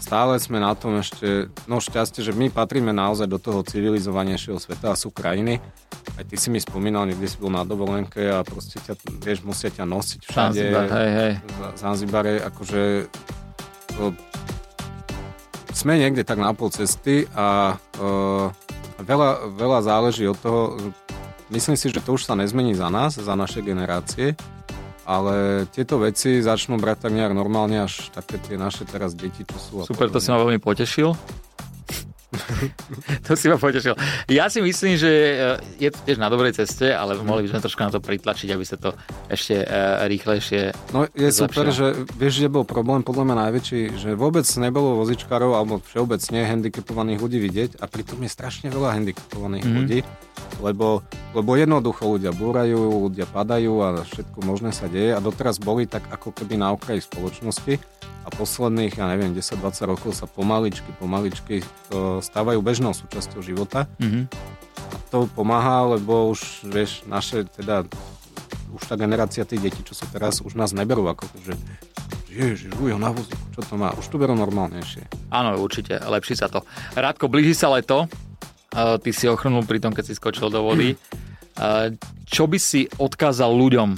stále 0.00 0.38
sme 0.38 0.62
na 0.62 0.72
tom 0.78 1.02
ešte, 1.02 1.50
no 1.66 1.82
šťastie, 1.82 2.22
že 2.22 2.30
my 2.30 2.50
patríme 2.50 2.94
naozaj 2.94 3.26
do 3.26 3.42
toho 3.42 3.66
civilizovanejšieho 3.66 4.58
sveta 4.62 4.94
a 4.94 4.98
sú 4.98 5.10
krajiny, 5.10 5.58
aj 6.14 6.24
ty 6.30 6.36
si 6.38 6.48
mi 6.48 6.62
spomínal, 6.62 7.10
niekde 7.10 7.26
si 7.26 7.36
bol 7.36 7.50
na 7.50 7.66
dovolenke 7.66 8.22
a 8.30 8.46
proste 8.46 8.78
ťa, 8.78 8.94
vieš, 9.18 9.42
musia 9.42 9.68
ťa 9.68 9.82
nosiť 9.82 10.20
všade. 10.30 10.54
Zanzibar, 10.54 10.86
hej, 10.94 11.10
hej. 11.10 11.32
Zanzibare, 11.74 12.32
akože 12.40 12.82
sme 15.76 16.00
niekde 16.00 16.24
tak 16.24 16.40
na 16.40 16.56
pol 16.56 16.72
cesty 16.72 17.28
a 17.36 17.76
veľa, 19.00 19.52
veľa 19.52 19.80
záleží 19.84 20.24
od 20.24 20.38
toho, 20.40 20.76
myslím 21.52 21.76
si, 21.76 21.92
že 21.92 22.00
to 22.00 22.16
už 22.16 22.24
sa 22.24 22.32
nezmení 22.32 22.72
za 22.72 22.88
nás, 22.88 23.20
za 23.20 23.34
naše 23.36 23.60
generácie, 23.60 24.32
ale 25.06 25.68
tieto 25.70 26.02
veci 26.02 26.42
začnú 26.42 26.80
brať 26.80 27.06
tak 27.06 27.12
nejak 27.14 27.30
normálne 27.36 27.86
až 27.86 28.10
také 28.10 28.42
tie 28.42 28.58
naše 28.58 28.82
teraz 28.88 29.14
deti, 29.14 29.46
čo 29.46 29.56
sú. 29.60 29.72
Super, 29.86 30.10
to 30.10 30.18
si 30.18 30.32
ma 30.34 30.42
veľmi 30.42 30.58
potešil. 30.58 31.14
To 33.26 33.34
si 33.34 33.50
ma 33.50 33.58
potešil. 33.58 33.94
Ja 34.30 34.46
si 34.48 34.62
myslím, 34.62 34.94
že 34.96 35.10
eh, 35.10 35.58
je 35.82 35.90
to 35.90 35.98
tiež 36.06 36.18
na 36.18 36.30
dobrej 36.30 36.56
ceste, 36.56 36.90
ale 36.90 37.18
mohli 37.20 37.46
by 37.46 37.56
sme 37.56 37.64
trošku 37.66 37.80
na 37.82 37.90
to 37.92 38.00
pritlačiť, 38.00 38.48
aby 38.54 38.64
sa 38.64 38.78
to 38.78 38.94
ešte 39.28 39.62
uh, 39.62 40.06
rýchlejšie 40.06 40.76
No 40.92 41.04
je 41.10 41.28
zlepšilo. 41.28 41.44
super, 41.50 41.66
že 41.74 41.86
vieš, 42.14 42.46
že 42.46 42.48
bol 42.48 42.62
problém 42.62 43.02
podľa 43.02 43.24
mňa 43.26 43.36
najväčší, 43.48 43.80
že 43.98 44.10
vôbec 44.14 44.46
nebolo 44.56 45.02
vozičkárov 45.02 45.52
alebo 45.58 45.82
všeobecne 45.82 46.46
handicapovaných 46.46 47.18
ľudí 47.18 47.38
vidieť 47.42 47.70
a 47.82 47.84
pritom 47.90 48.22
je 48.22 48.30
strašne 48.30 48.68
veľa 48.70 48.94
handicapovaných 48.96 49.66
mm. 49.66 49.74
ľudí, 49.74 49.98
lebo, 50.62 51.02
lebo 51.34 51.50
jednoducho 51.58 52.16
ľudia 52.16 52.32
búrajú, 52.32 53.10
ľudia 53.10 53.26
padajú 53.28 53.74
a 53.82 53.88
všetko 54.06 54.38
možné 54.46 54.70
sa 54.70 54.86
deje 54.86 55.12
a 55.12 55.20
doteraz 55.20 55.58
boli 55.58 55.90
tak 55.90 56.06
ako 56.08 56.32
keby 56.32 56.60
na 56.60 56.72
okraji 56.72 57.02
spoločnosti 57.02 57.76
a 58.26 58.28
posledných, 58.34 58.98
ja 58.98 59.06
neviem, 59.06 59.30
10-20 59.38 59.86
rokov 59.86 60.10
sa 60.18 60.26
pomaličky, 60.26 60.90
pomaličky 60.98 61.62
stávajú 62.36 62.60
bežnou 62.60 62.92
súčasťou 62.92 63.40
života. 63.40 63.88
Mm-hmm. 63.96 64.24
A 64.76 64.96
to 65.08 65.24
pomáha, 65.32 65.96
lebo 65.96 66.28
už, 66.36 66.68
vieš, 66.68 67.00
naše, 67.08 67.48
teda, 67.48 67.88
už 68.76 68.82
tá 68.84 69.00
generácia 69.00 69.48
tých 69.48 69.72
detí, 69.72 69.80
čo 69.80 69.96
sú 69.96 70.04
teraz, 70.12 70.44
už 70.44 70.52
nás 70.52 70.76
neberú 70.76 71.08
ako, 71.08 71.24
že 71.40 71.56
ježiš, 72.28 72.76
ujo 72.76 73.00
na 73.00 73.08
vozíku, 73.08 73.40
čo 73.56 73.64
to 73.64 73.80
má, 73.80 73.96
už 73.96 74.04
to 74.12 74.20
berú 74.20 74.36
normálnejšie. 74.36 75.32
Áno, 75.32 75.56
určite, 75.56 75.96
lepší 75.96 76.36
sa 76.36 76.52
to. 76.52 76.60
Rádko, 76.92 77.32
blíži 77.32 77.56
sa 77.56 77.72
leto, 77.72 78.04
ty 79.00 79.10
si 79.16 79.24
ochrnul 79.24 79.64
pri 79.64 79.80
tom, 79.80 79.96
keď 79.96 80.04
si 80.04 80.12
skočil 80.12 80.52
do 80.52 80.60
vody. 80.60 80.92
Čo 82.28 82.44
by 82.44 82.58
si 82.60 82.84
odkázal 83.00 83.48
ľuďom, 83.48 83.96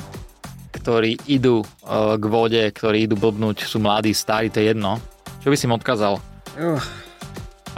ktorí 0.78 1.18
idú 1.26 1.66
uh, 1.66 2.14
k 2.14 2.24
vode, 2.30 2.62
ktorí 2.70 3.10
idú 3.10 3.18
blbnúť, 3.18 3.66
sú 3.66 3.82
mladí, 3.82 4.14
starí, 4.14 4.46
to 4.46 4.62
je 4.62 4.70
jedno. 4.70 5.02
Čo 5.42 5.50
by 5.50 5.56
si 5.58 5.66
im 5.66 5.74
odkázal? 5.74 6.22
Uh, 6.54 6.78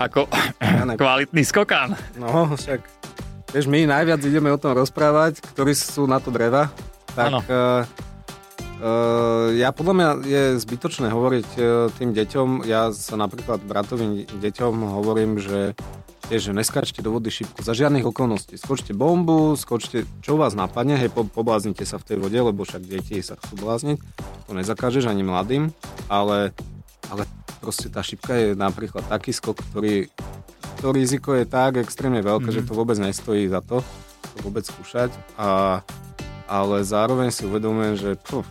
Ako 0.00 0.24
kvalitný 1.00 1.44
skokan. 1.44 1.92
No, 2.16 2.56
však 2.56 2.80
vieš, 3.52 3.68
my 3.68 3.84
najviac 3.84 4.24
ideme 4.24 4.48
o 4.48 4.56
tom 4.56 4.72
rozprávať, 4.72 5.44
ktorí 5.52 5.76
sú 5.76 6.08
na 6.08 6.16
to 6.16 6.32
dreva. 6.32 6.72
Tak 7.12 7.44
uh, 7.44 7.84
uh, 8.80 9.52
ja 9.52 9.76
podľa 9.76 9.94
mňa 9.94 10.08
je 10.24 10.42
zbytočné 10.64 11.12
hovoriť 11.12 11.48
uh, 11.60 11.64
tým 12.00 12.16
deťom. 12.16 12.64
Ja 12.64 12.96
sa 12.96 13.20
napríklad 13.20 13.60
bratovým 13.60 14.24
deťom 14.40 14.72
hovorím, 14.88 15.36
že 15.36 15.76
tiež, 16.30 16.48
že 16.48 16.52
neskáčte 16.54 17.02
do 17.02 17.10
vody 17.10 17.28
šipku 17.28 17.60
za 17.60 17.74
žiadnych 17.74 18.06
okolností. 18.06 18.54
Skočte 18.54 18.94
bombu, 18.94 19.58
skočte, 19.58 20.06
čo 20.22 20.38
vás 20.38 20.54
napadne, 20.54 20.94
hej, 20.94 21.10
po, 21.10 21.26
pobláznite 21.26 21.82
sa 21.82 21.98
v 21.98 22.06
tej 22.06 22.16
vode, 22.22 22.38
lebo 22.38 22.62
však 22.62 22.86
deti 22.86 23.18
sa 23.18 23.34
chcú 23.34 23.66
blázniť. 23.66 23.98
To 24.46 24.54
nezakážeš 24.54 25.10
ani 25.10 25.26
mladým, 25.26 25.74
ale, 26.06 26.54
ale 27.10 27.26
proste 27.60 27.92
tá 27.92 28.00
šipka 28.00 28.32
je 28.34 28.48
napríklad 28.56 29.04
taký 29.04 29.36
skok, 29.36 29.60
ktorý 29.70 30.08
to 30.80 30.96
riziko 30.96 31.36
je 31.36 31.44
tak 31.44 31.76
extrémne 31.76 32.24
veľké, 32.24 32.48
mm-hmm. 32.48 32.64
že 32.64 32.68
to 32.68 32.72
vôbec 32.72 32.96
nestojí 32.96 33.44
za 33.52 33.60
to, 33.60 33.84
to 34.32 34.36
vôbec 34.40 34.64
skúšať. 34.64 35.12
A, 35.36 35.84
ale 36.48 36.80
zároveň 36.80 37.28
si 37.28 37.44
uvedomujem, 37.44 37.94
že 38.00 38.10
puf, 38.16 38.48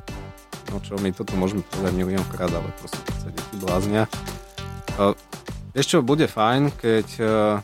no 0.70 0.78
čo, 0.86 0.94
my 1.02 1.10
toto 1.10 1.34
môžeme 1.34 1.66
povedať 1.66 1.94
miliónkrát, 1.98 2.54
ale 2.54 2.70
proste 2.78 3.02
keď 3.02 3.16
sa 3.18 3.30
deti 3.34 3.56
bláznia. 3.58 4.04
Vieš 5.74 5.88
čo, 5.90 5.98
bude 6.06 6.30
fajn, 6.30 6.70
keď, 6.78 7.08
eh, 7.18 7.56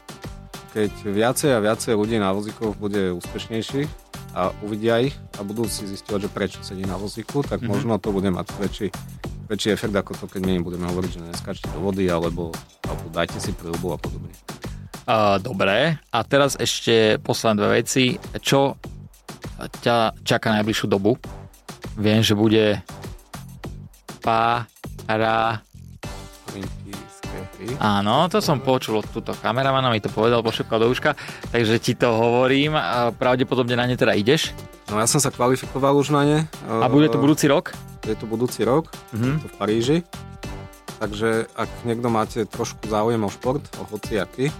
keď 0.73 0.91
viacej 1.13 1.51
a 1.53 1.61
viacej 1.61 1.93
ľudí 1.93 2.17
na 2.17 2.33
vozíkoch 2.33 2.73
bude 2.81 3.13
úspešnejších 3.21 3.89
a 4.33 4.49
uvidia 4.65 4.99
ich 4.99 5.15
a 5.37 5.45
budú 5.45 5.69
si 5.69 5.85
zistovať, 5.85 6.25
že 6.25 6.29
prečo 6.33 6.59
sedí 6.65 6.83
na 6.89 6.97
vozíku, 6.97 7.45
tak 7.45 7.61
mm-hmm. 7.61 7.69
možno 7.69 8.01
to 8.01 8.09
bude 8.09 8.33
mať 8.33 8.49
väčší, 8.57 8.87
väčší 9.45 9.73
efekt 9.73 9.93
ako 9.93 10.17
to, 10.17 10.25
keď 10.25 10.41
my 10.45 10.53
budeme 10.61 10.85
hovoriť, 10.89 11.11
že 11.15 11.21
neskačte 11.21 11.67
do 11.69 11.79
vody 11.81 12.09
alebo, 12.09 12.49
alebo 12.85 13.05
dajte 13.13 13.37
si 13.37 13.53
príľubu 13.53 13.93
a 13.93 13.97
podobne. 13.97 14.33
Uh, 15.05 15.37
dobre, 15.37 16.01
a 16.01 16.19
teraz 16.25 16.57
ešte 16.57 17.21
posledné 17.21 17.53
dve 17.61 17.69
veci. 17.77 18.17
Čo 18.41 18.81
ťa 19.85 20.17
čaká 20.25 20.49
najbližšiu 20.57 20.87
dobu? 20.89 21.21
Viem, 21.95 22.25
že 22.25 22.33
bude 22.33 22.81
para 24.25 24.65
Áno, 27.81 28.29
to 28.29 28.39
som 28.45 28.61
počul 28.61 29.01
od 29.01 29.07
túto 29.09 29.33
kameramana, 29.41 29.89
mi 29.89 30.03
to 30.03 30.11
povedal, 30.11 30.45
pošepkal 30.45 30.85
do 30.85 30.87
uška, 30.91 31.17
takže 31.49 31.81
ti 31.81 31.93
to 31.97 32.13
hovorím 32.13 32.77
a 32.77 33.09
pravdepodobne 33.09 33.73
na 33.73 33.89
ne 33.89 33.97
teda 33.97 34.13
ideš. 34.13 34.53
No 34.85 35.01
ja 35.01 35.09
som 35.09 35.17
sa 35.17 35.33
kvalifikoval 35.33 35.97
už 35.97 36.13
na 36.13 36.21
ne. 36.23 36.39
A 36.69 36.85
bude 36.85 37.09
to 37.09 37.17
budúci 37.17 37.49
rok? 37.49 37.73
Je 38.05 38.15
to 38.15 38.29
budúci 38.29 38.61
rok, 38.61 38.93
mm-hmm. 39.13 39.41
to 39.41 39.47
v 39.49 39.55
Paríži. 39.57 39.97
Takže 41.01 41.49
ak 41.57 41.69
niekto 41.83 42.07
máte 42.07 42.47
trošku 42.47 42.87
záujem 42.87 43.19
o 43.19 43.29
šport, 43.29 43.65
o 43.81 43.83
hociaký, 43.89 44.53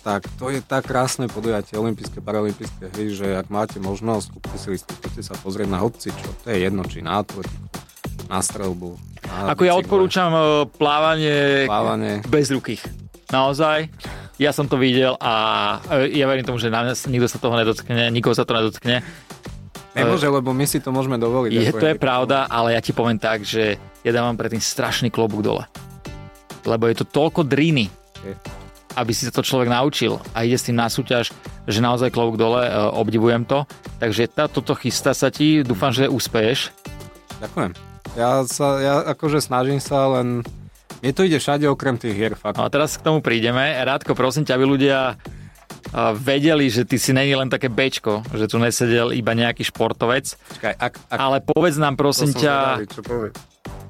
tak 0.00 0.24
to 0.38 0.54
je 0.54 0.62
tak 0.62 0.86
krásne 0.86 1.26
podujatie 1.26 1.74
olympijské, 1.76 2.22
paralympijské 2.22 2.94
hry, 2.94 3.10
že 3.10 3.26
ak 3.34 3.50
máte 3.50 3.82
možnosť, 3.82 4.38
kúpte 4.38 4.56
si 4.56 4.78
listy, 4.78 4.94
sa 5.20 5.34
pozrieť 5.42 5.68
na 5.68 5.82
hodci, 5.82 6.14
čo 6.14 6.30
to 6.46 6.54
je 6.54 6.62
jedno, 6.62 6.86
či 6.86 7.02
na 7.02 7.20
atletiku, 7.20 7.66
na 8.30 8.38
strelbu, 8.38 9.16
ako 9.26 9.62
ja 9.66 9.74
odporúčam 9.74 10.30
e, 10.32 10.40
plávanie, 10.78 11.66
plávanie 11.66 12.22
bez 12.30 12.48
rukých. 12.54 12.82
Naozaj. 13.34 13.90
Ja 14.36 14.52
som 14.52 14.68
to 14.68 14.76
videl 14.76 15.16
a 15.18 15.34
e, 15.90 16.14
ja 16.14 16.28
verím 16.28 16.46
tomu, 16.46 16.60
že 16.62 16.70
na 16.70 16.86
nás 16.86 17.08
nikto 17.08 17.26
sa 17.26 17.42
toho 17.42 17.56
nedotkne, 17.58 18.12
nikoho 18.12 18.36
sa 18.36 18.46
to 18.46 18.54
nedotkne. 18.54 19.02
Nemôže, 19.96 20.28
lebo 20.28 20.52
my 20.52 20.66
si 20.68 20.78
to 20.78 20.92
môžeme 20.92 21.16
dovoliť. 21.16 21.50
Je, 21.56 21.72
to 21.72 21.88
je 21.88 21.96
pravda, 21.96 22.44
ale 22.52 22.76
ja 22.76 22.80
ti 22.84 22.92
poviem 22.92 23.16
tak, 23.16 23.42
že 23.48 23.80
ja 24.04 24.12
dávam 24.12 24.36
predtým 24.36 24.60
strašný 24.60 25.08
klobúk 25.08 25.40
dole. 25.40 25.64
Lebo 26.68 26.84
je 26.86 27.00
to 27.00 27.06
toľko 27.08 27.48
dríny, 27.48 27.88
aby 28.96 29.12
si 29.16 29.24
sa 29.24 29.32
to 29.32 29.40
človek 29.40 29.72
naučil 29.72 30.20
a 30.36 30.44
ide 30.44 30.56
s 30.56 30.68
tým 30.68 30.76
na 30.76 30.92
súťaž, 30.92 31.32
že 31.64 31.80
naozaj 31.80 32.12
klobúk 32.12 32.36
dole, 32.36 32.64
e, 32.64 32.70
obdivujem 32.96 33.48
to. 33.48 33.64
Takže 34.00 34.28
tá, 34.28 34.48
toto 34.52 34.76
chystá 34.76 35.16
sa 35.16 35.32
ti, 35.32 35.64
dúfam, 35.64 35.92
že 35.92 36.12
úspeješ. 36.12 36.72
Ďakujem. 37.40 37.72
Ja, 38.16 38.44
sa, 38.48 38.80
ja 38.80 38.94
akože 39.04 39.44
snažím 39.44 39.80
sa, 39.80 40.08
len 40.20 40.44
mne 41.04 41.12
to 41.12 41.28
ide 41.28 41.36
všade 41.36 41.68
okrem 41.68 42.00
tých 42.00 42.16
hier. 42.16 42.32
Fakt. 42.32 42.56
No 42.56 42.64
a 42.64 42.72
teraz 42.72 42.96
k 42.96 43.04
tomu 43.04 43.20
prídeme. 43.20 43.76
Rádko, 43.76 44.16
prosím 44.16 44.48
ťa, 44.48 44.56
aby 44.56 44.64
ľudia 44.64 44.98
vedeli, 46.12 46.68
že 46.68 46.84
ty 46.84 47.00
si 47.00 47.16
není 47.16 47.32
len 47.32 47.48
také 47.48 47.72
bečko, 47.72 48.20
že 48.36 48.44
tu 48.44 48.60
nesedel 48.60 49.16
iba 49.16 49.32
nejaký 49.32 49.64
športovec. 49.64 50.36
Čakaj, 50.60 50.74
ak, 50.76 50.94
ak, 51.08 51.18
ale 51.18 51.38
povedz 51.40 51.80
nám, 51.80 51.96
prosím 51.96 52.36
ťa, 52.36 52.84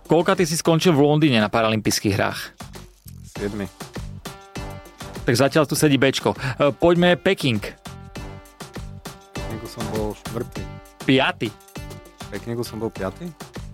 koľka 0.07 0.39
ty 0.39 0.47
si 0.47 0.55
skončil 0.55 0.95
v 0.95 1.03
Londýne 1.03 1.43
na 1.43 1.51
paralympijských 1.51 2.15
hrách? 2.15 2.41
7. 3.37 3.53
Tak 5.27 5.35
zatiaľ 5.35 5.67
tu 5.67 5.75
sedí 5.75 5.99
bečko. 5.99 6.33
E, 6.33 6.71
poďme 6.71 7.19
Peking. 7.19 7.59
Pekingu 9.35 9.67
som 9.67 9.83
bol 9.91 10.15
štvrtý. 10.15 10.63
Piatý. 11.03 11.51
Pekingu 12.31 12.63
som 12.63 12.79
bol 12.79 12.95
piatý? 12.95 13.27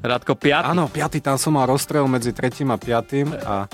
Rádko, 0.03 0.35
piatý? 0.35 0.67
Áno, 0.73 0.89
piatý, 0.89 1.21
tam 1.21 1.37
som 1.37 1.55
mal 1.55 1.69
rozstrel 1.69 2.09
medzi 2.09 2.33
tretím 2.33 2.73
a 2.73 2.81
piatým 2.81 3.37
a... 3.45 3.69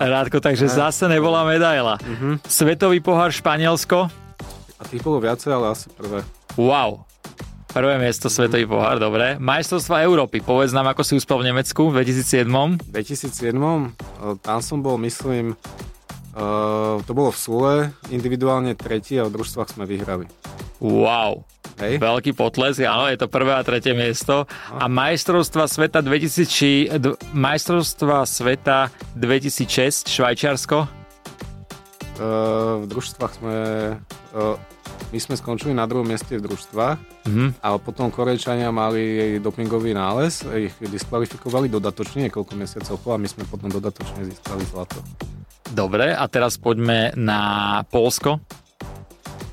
Rádko, 0.00 0.40
takže 0.40 0.64
ne. 0.64 0.72
zase 0.72 1.04
nebola 1.12 1.44
medaila. 1.44 2.00
Uh-huh. 2.00 2.40
Svetový 2.48 3.04
pohár 3.04 3.28
Španielsko? 3.28 4.08
A 4.80 4.82
tých 4.88 5.04
bolo 5.04 5.20
viacej, 5.20 5.52
ale 5.52 5.76
asi 5.76 5.92
prvé. 5.92 6.24
Wow. 6.56 7.04
Prvé 7.68 8.00
miesto 8.00 8.32
uh-huh. 8.32 8.48
Svetový 8.48 8.64
pohár, 8.64 8.96
dobre. 8.96 9.36
Majstrovstva 9.36 10.00
Európy, 10.00 10.40
povedz 10.40 10.72
nám, 10.72 10.88
ako 10.88 11.04
si 11.04 11.20
uspel 11.20 11.44
v 11.44 11.52
Nemecku 11.52 11.92
v 11.92 12.00
2007. 12.00 12.48
V 12.80 12.92
2007, 12.96 14.40
tam 14.40 14.58
som 14.64 14.80
bol, 14.80 14.96
myslím, 15.04 15.52
uh, 16.32 16.96
to 17.04 17.12
bolo 17.12 17.28
v 17.28 17.38
Sule, 17.38 17.74
individuálne 18.08 18.72
tretí 18.72 19.20
a 19.20 19.28
v 19.28 19.36
družstvách 19.36 19.76
sme 19.76 19.84
vyhrali. 19.84 20.24
Wow. 20.80 21.44
Hej. 21.80 21.96
Veľký 21.96 22.36
potles, 22.36 22.76
áno, 22.84 23.08
je 23.08 23.16
to 23.16 23.24
prvé 23.32 23.56
a 23.56 23.64
tretie 23.64 23.96
miesto. 23.96 24.44
A 24.76 24.84
majstrovstva 24.84 25.64
sveta 25.64 26.04
2000, 26.04 26.92
majstrovstva 27.32 28.28
sveta 28.28 28.92
2006 29.16 30.12
Švajčiarsko? 30.12 30.78
Uh, 32.20 32.84
v 32.84 32.84
družstvách 32.84 33.32
sme... 33.40 33.56
Uh, 34.36 34.60
my 35.10 35.18
sme 35.18 35.34
skončili 35.34 35.74
na 35.74 35.90
druhom 35.90 36.06
mieste 36.06 36.38
v 36.38 36.44
družstvách, 36.46 37.26
mm-hmm. 37.26 37.48
ale 37.66 37.76
potom 37.82 38.14
Korejčania 38.14 38.70
mali 38.70 39.36
dopingový 39.42 39.90
nález, 39.90 40.46
ich 40.54 40.70
diskvalifikovali 40.78 41.66
dodatočne 41.66 42.30
niekoľko 42.30 42.52
mesiacov 42.54 42.94
a 43.10 43.18
my 43.18 43.26
sme 43.26 43.42
potom 43.50 43.74
dodatočne 43.74 44.22
získali 44.22 44.62
zlato. 44.70 45.02
Dobre, 45.74 46.14
a 46.14 46.24
teraz 46.30 46.62
poďme 46.62 47.10
na 47.18 47.82
Polsko. 47.90 48.38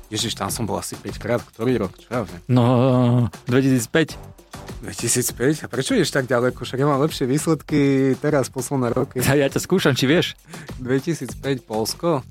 Ježiš, 0.08 0.40
tam 0.40 0.48
som 0.48 0.64
bol 0.64 0.80
asi 0.80 0.96
5 0.96 1.20
krát, 1.20 1.40
ktorý 1.44 1.84
rok, 1.84 1.92
čo 2.00 2.08
ja 2.08 2.20
viem. 2.24 2.40
No, 2.48 3.28
2005. 3.44 4.38
2005? 4.80 5.64
A 5.64 5.66
prečo 5.68 5.92
ideš 5.92 6.14
tak 6.14 6.24
ďaleko? 6.24 6.64
Však 6.64 6.80
ja 6.80 6.86
mám 6.88 7.04
lepšie 7.04 7.28
výsledky 7.28 8.14
teraz, 8.16 8.48
posledné 8.48 8.88
roky. 8.96 9.20
Ja, 9.20 9.36
ja 9.44 9.48
ťa 9.52 9.60
skúšam, 9.60 9.92
či 9.92 10.08
vieš. 10.08 10.32
2005 10.80 11.60
Polsko? 11.68 12.24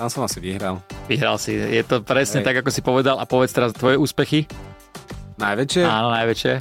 Tam 0.00 0.08
som 0.08 0.24
asi 0.24 0.40
vyhral. 0.40 0.80
Vyhral 1.10 1.36
si. 1.36 1.52
Je 1.52 1.82
to 1.84 2.00
presne 2.00 2.40
Hej. 2.40 2.46
tak, 2.46 2.56
ako 2.64 2.70
si 2.72 2.80
povedal. 2.80 3.20
A 3.20 3.28
povedz 3.28 3.52
teraz 3.52 3.74
tvoje 3.74 3.98
úspechy. 3.98 4.46
Najväčšie? 5.36 5.82
Áno, 5.84 6.08
najväčšie. 6.14 6.52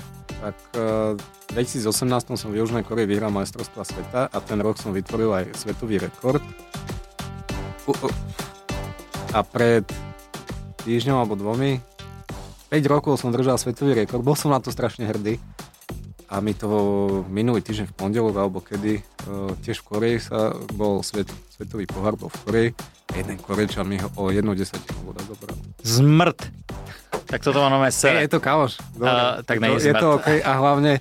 Tak 0.42 0.58
uh, 0.76 1.16
v 1.16 1.52
2018 1.56 2.36
som 2.36 2.50
v 2.52 2.60
Južnej 2.60 2.84
Koreji 2.84 3.08
vyhral 3.08 3.32
majstrovstva 3.32 3.88
sveta 3.88 4.22
a 4.28 4.38
ten 4.44 4.60
rok 4.60 4.76
som 4.82 4.92
vytvoril 4.92 5.32
aj 5.32 5.46
svetový 5.56 6.02
rekord. 6.02 6.44
A 9.32 9.40
pred 9.46 9.86
týždňom 10.88 11.20
alebo 11.20 11.36
dvomi 11.36 11.84
5 12.72 12.80
rokov 12.88 13.20
som 13.20 13.36
držal 13.36 13.60
svetový 13.60 13.96
rekord, 13.96 14.24
bol 14.24 14.40
som 14.40 14.56
na 14.56 14.64
to 14.64 14.72
strašne 14.72 15.04
hrdý. 15.04 15.40
A 16.28 16.44
mi 16.44 16.52
to 16.52 16.68
minulý 17.32 17.64
týždeň 17.64 17.88
v 17.88 17.96
pondelok 17.96 18.36
alebo 18.36 18.60
kedy, 18.60 19.00
uh, 19.00 19.56
tiež 19.64 19.80
v 19.80 19.88
Koreji 19.88 20.18
sa 20.20 20.52
bol 20.76 21.00
svet, 21.00 21.32
svetový 21.56 21.88
pohár, 21.88 22.20
bol 22.20 22.28
v 22.28 22.40
Koreji 22.44 22.70
a 23.08 23.14
jeden 23.16 23.40
Korejčan 23.40 23.88
mi 23.88 23.96
ho 23.96 24.12
o 24.20 24.28
jednu 24.28 24.52
desatinu 24.52 25.08
voda 25.08 25.24
zobral. 25.24 25.56
Zmrt. 25.88 26.52
Tak 27.32 27.40
toto 27.40 27.64
má 27.64 27.72
nové 27.72 27.96
sere. 27.96 28.24
Je, 28.24 28.28
je 28.28 28.32
to 28.36 28.44
kaoš. 28.44 28.76
Uh, 29.00 29.40
tak 29.48 29.64
to, 29.64 29.80
je 29.80 29.96
to 29.96 30.08
OK 30.20 30.28
a 30.44 30.52
hlavne 30.60 31.00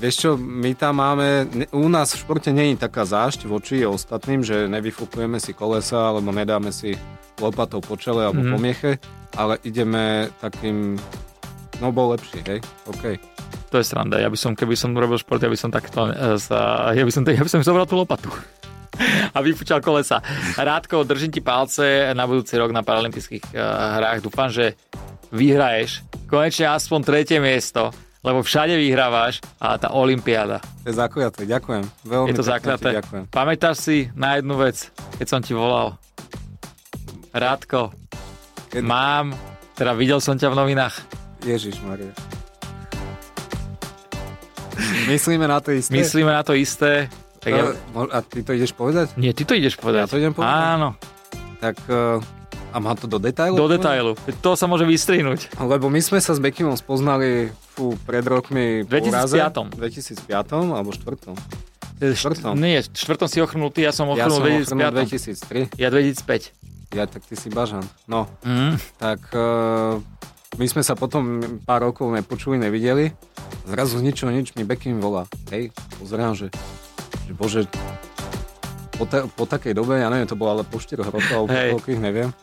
Vieš 0.00 0.16
čo, 0.16 0.30
my 0.40 0.72
tam 0.80 0.96
máme, 1.04 1.44
u 1.76 1.84
nás 1.92 2.16
v 2.16 2.24
športe 2.24 2.48
je 2.48 2.72
taká 2.72 3.04
zášť 3.04 3.44
voči 3.44 3.84
ostatným, 3.84 4.40
že 4.40 4.64
nevyfúkujeme 4.64 5.36
si 5.36 5.52
kolesa 5.52 6.08
alebo 6.08 6.32
nedáme 6.32 6.72
si 6.72 6.96
lopatou 7.36 7.84
po 7.84 8.00
čele 8.00 8.24
alebo 8.24 8.40
mm. 8.40 8.48
po 8.48 8.56
mieche, 8.56 8.92
ale 9.36 9.60
ideme 9.60 10.32
takým, 10.40 10.96
no 11.84 11.92
bol 11.92 12.16
lepší, 12.16 12.40
hej, 12.48 12.64
OK. 12.88 13.20
To 13.68 13.76
je 13.76 13.84
sranda, 13.84 14.16
ja 14.16 14.32
by 14.32 14.40
som, 14.40 14.56
keby 14.56 14.72
som 14.72 14.96
robil 14.96 15.20
šport, 15.20 15.44
ja 15.44 15.52
by 15.52 15.60
som 15.60 15.68
takto, 15.68 16.08
sa, 16.40 16.90
ja 16.96 17.04
by 17.04 17.12
som, 17.12 17.20
ja 17.28 17.44
by 17.44 17.50
som 17.52 17.60
zobral 17.60 17.84
tú 17.84 18.00
lopatu 18.00 18.32
a 19.36 19.38
vypúčal 19.44 19.84
kolesa. 19.84 20.24
Rádko, 20.56 21.04
držím 21.04 21.28
ti 21.28 21.44
palce 21.44 22.08
na 22.16 22.24
budúci 22.24 22.56
rok 22.56 22.72
na 22.72 22.80
paralympijských 22.80 23.52
uh, 23.52 24.00
hrách. 24.00 24.24
Dúfam, 24.24 24.48
že 24.48 24.80
vyhraješ 25.28 26.08
konečne 26.24 26.72
aspoň 26.72 27.00
tretie 27.04 27.38
miesto, 27.38 27.92
lebo 28.20 28.44
všade 28.44 28.76
vyhrávaš 28.76 29.40
a 29.56 29.80
tá 29.80 29.96
olimpiáda. 29.96 30.60
To 30.84 30.92
je 30.92 30.96
zaklaté, 30.96 31.48
ďakujem. 31.48 31.84
Veľmi 32.04 32.28
je 32.28 32.34
to 32.36 32.44
zaklaté. 32.44 32.88
Ďakujem. 33.00 33.24
Pamätáš 33.32 33.76
si 33.80 33.96
na 34.12 34.36
jednu 34.36 34.60
vec, 34.60 34.92
keď 35.16 35.26
som 35.28 35.40
ti 35.40 35.56
volal? 35.56 35.96
Rádko, 37.32 37.94
Keď... 38.68 38.82
mám, 38.84 39.32
teda 39.78 39.96
videl 39.96 40.20
som 40.20 40.36
ťa 40.36 40.52
v 40.52 40.56
novinách. 40.56 40.94
Ježiš 41.40 41.80
Maria. 41.80 42.12
Myslíme 45.08 45.48
na 45.48 45.60
to 45.64 45.72
isté? 45.72 45.92
Myslíme 45.92 46.30
na 46.32 46.42
to 46.44 46.52
isté. 46.52 47.08
Tak 47.40 47.50
ja... 47.50 47.72
A 48.12 48.18
ty 48.20 48.44
to 48.44 48.52
ideš 48.52 48.76
povedať? 48.76 49.16
Nie, 49.16 49.32
ty 49.32 49.48
to 49.48 49.56
ideš 49.56 49.80
povedať. 49.80 50.04
Ja 50.04 50.10
to 50.12 50.20
idem 50.20 50.32
povedať? 50.36 50.60
Áno. 50.76 50.88
Tak 51.56 51.76
uh, 51.88 52.20
a 52.70 52.76
má 52.78 52.94
to 52.94 53.10
do 53.10 53.18
detailu? 53.18 53.58
Do 53.58 53.68
detailu. 53.68 54.12
To 54.42 54.54
sa 54.54 54.70
môže 54.70 54.86
vystrihnúť. 54.86 55.58
Lebo 55.58 55.90
my 55.90 56.00
sme 56.00 56.22
sa 56.22 56.32
s 56.32 56.40
Bekimom 56.40 56.78
spoznali 56.78 57.50
fú, 57.74 57.98
pred 58.06 58.22
rokmi 58.22 58.86
2005. 58.86 59.74
2005 59.76 60.30
alebo 60.54 60.90
4. 60.94 61.34
Štvrtom. 62.00 62.56
Nie, 62.56 62.80
štvrtom 62.80 63.28
si 63.28 63.44
ochrnutý, 63.44 63.84
ja 63.84 63.92
som 63.92 64.08
ochrnul 64.08 64.40
ja 64.40 64.64
som 64.64 64.80
2005. 64.80 65.76
2003. 65.76 65.76
Ja 65.76 65.92
2005 65.92 66.60
ja 66.94 67.06
tak 67.06 67.22
ty 67.22 67.38
si 67.38 67.48
bažan. 67.50 67.86
No, 68.10 68.26
mm. 68.42 68.74
tak 68.98 69.22
uh, 69.30 70.02
my 70.58 70.66
sme 70.66 70.82
sa 70.82 70.98
potom 70.98 71.38
pár 71.62 71.86
rokov 71.86 72.10
nepočuli, 72.10 72.58
nevideli. 72.58 73.14
Zrazu 73.70 74.02
z 74.02 74.06
ničoho 74.10 74.34
nič 74.34 74.58
mi 74.58 74.66
Bekim 74.66 74.98
volá. 74.98 75.30
Hej, 75.54 75.70
pozerám, 76.02 76.34
že, 76.34 76.50
že 77.30 77.32
bože, 77.38 77.60
po, 78.98 79.06
ta, 79.06 79.30
po 79.30 79.46
takej 79.46 79.78
dobe, 79.78 80.02
ja 80.02 80.10
neviem, 80.10 80.26
to 80.26 80.34
bolo 80.34 80.58
ale 80.58 80.62
po 80.66 80.82
4 80.82 80.98
rokov, 80.98 81.30
alebo 81.30 81.54
po 81.54 81.66
koľkých, 81.78 82.00
neviem. 82.02 82.34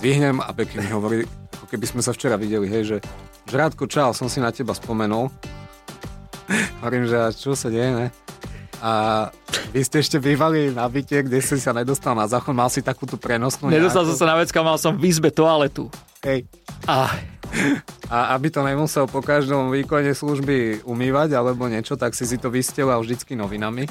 Dvihnem 0.00 0.40
a 0.40 0.48
Bekim 0.56 0.80
mi 0.80 0.88
hovorí, 0.88 1.28
ako 1.60 1.66
keby 1.68 1.84
sme 1.84 2.00
sa 2.00 2.16
včera 2.16 2.40
videli, 2.40 2.64
hej, 2.72 2.84
že 2.88 2.98
Žrádko, 3.50 3.84
čau, 3.90 4.14
som 4.14 4.30
si 4.30 4.38
na 4.38 4.54
teba 4.54 4.76
spomenul. 4.76 5.26
Hovorím, 6.80 7.04
že 7.04 7.18
čo 7.34 7.58
sa 7.58 7.66
deje, 7.66 7.90
ne? 7.90 8.08
A 8.80 9.26
vy 9.74 9.84
ste 9.84 10.00
ešte 10.00 10.16
bývali 10.22 10.72
na 10.72 10.88
byte, 10.88 11.26
kde 11.26 11.42
si 11.42 11.60
sa 11.60 11.74
nedostal 11.76 12.14
na 12.14 12.24
záchod, 12.24 12.56
mal 12.56 12.72
si 12.72 12.80
takú 12.80 13.04
tú 13.04 13.20
prenosnú 13.20 13.68
Nedostal 13.68 14.06
som 14.08 14.16
sa 14.16 14.26
na 14.32 14.36
vecka, 14.40 14.62
mal 14.64 14.80
som 14.80 14.96
v 14.96 15.04
izbe 15.04 15.28
toaletu. 15.28 15.90
Hej. 16.24 16.48
A... 16.88 17.10
a 18.06 18.38
aby 18.38 18.54
to 18.54 18.62
nemusel 18.62 19.10
po 19.10 19.18
každom 19.20 19.74
výkone 19.74 20.14
služby 20.14 20.86
umývať 20.86 21.34
alebo 21.34 21.66
niečo, 21.66 21.98
tak 21.98 22.14
si 22.14 22.22
si 22.22 22.38
to 22.38 22.48
vystelal 22.48 23.02
vždycky 23.02 23.34
novinami. 23.34 23.90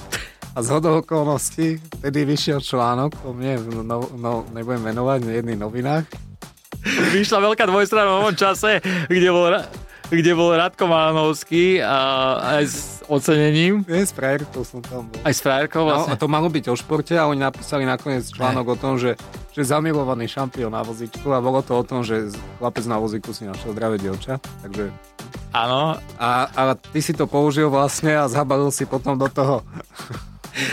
A 0.60 0.64
z 0.68 0.76
hodou 0.76 1.00
okolností 1.00 1.80
vtedy 2.04 2.28
vyšiel 2.28 2.60
článok 2.60 3.16
o 3.24 3.32
mne, 3.32 3.64
no, 3.80 4.04
no, 4.20 4.44
nebudem 4.52 4.92
menovať, 4.92 5.24
v 5.24 5.32
jedných 5.40 5.56
novinách. 5.56 6.04
Vyšla 7.16 7.48
veľká 7.48 7.64
dvojstrana 7.64 8.04
v 8.04 8.16
novom 8.20 8.36
čase, 8.36 8.84
kde 9.08 9.32
bol 9.32 9.48
kde 10.12 10.32
bol 10.36 10.52
Radko 10.52 10.84
Mánovský 10.92 11.80
a 11.80 11.96
aj 12.60 12.64
s 12.68 13.00
ocenením. 13.08 13.88
Nie, 13.88 14.04
s 14.04 14.12
frajerkou 14.12 14.68
som 14.68 14.84
tam 14.84 15.08
bol. 15.08 15.16
Aj 15.24 15.32
s 15.32 15.40
frajerkou 15.40 15.88
vlastne. 15.88 16.12
No, 16.12 16.20
a 16.20 16.20
to 16.20 16.28
malo 16.28 16.52
byť 16.52 16.66
o 16.68 16.76
športe 16.76 17.16
a 17.16 17.24
oni 17.32 17.40
napísali 17.40 17.88
nakoniec 17.88 18.28
článok 18.28 18.66
ne. 18.68 18.72
o 18.74 18.76
tom, 18.76 19.00
že, 19.00 19.16
že 19.56 19.64
zamilovaný 19.64 20.28
šampión 20.28 20.76
na 20.76 20.84
vozíčku 20.84 21.32
a 21.32 21.40
bolo 21.40 21.64
to 21.64 21.72
o 21.72 21.88
tom, 21.88 22.04
že 22.04 22.36
chlapec 22.60 22.84
na 22.84 23.00
vozíku 23.00 23.32
si 23.32 23.48
našiel 23.48 23.72
zdravé 23.72 23.96
dievča. 23.96 24.44
Takže 24.68 24.92
Áno. 25.56 25.96
A, 26.20 26.52
a 26.52 26.62
ty 26.76 27.00
si 27.00 27.16
to 27.16 27.32
použil 27.32 27.72
vlastne 27.72 28.12
a 28.20 28.28
zabalil 28.28 28.76
si 28.76 28.84
potom 28.84 29.16
do 29.16 29.32
toho 29.32 29.64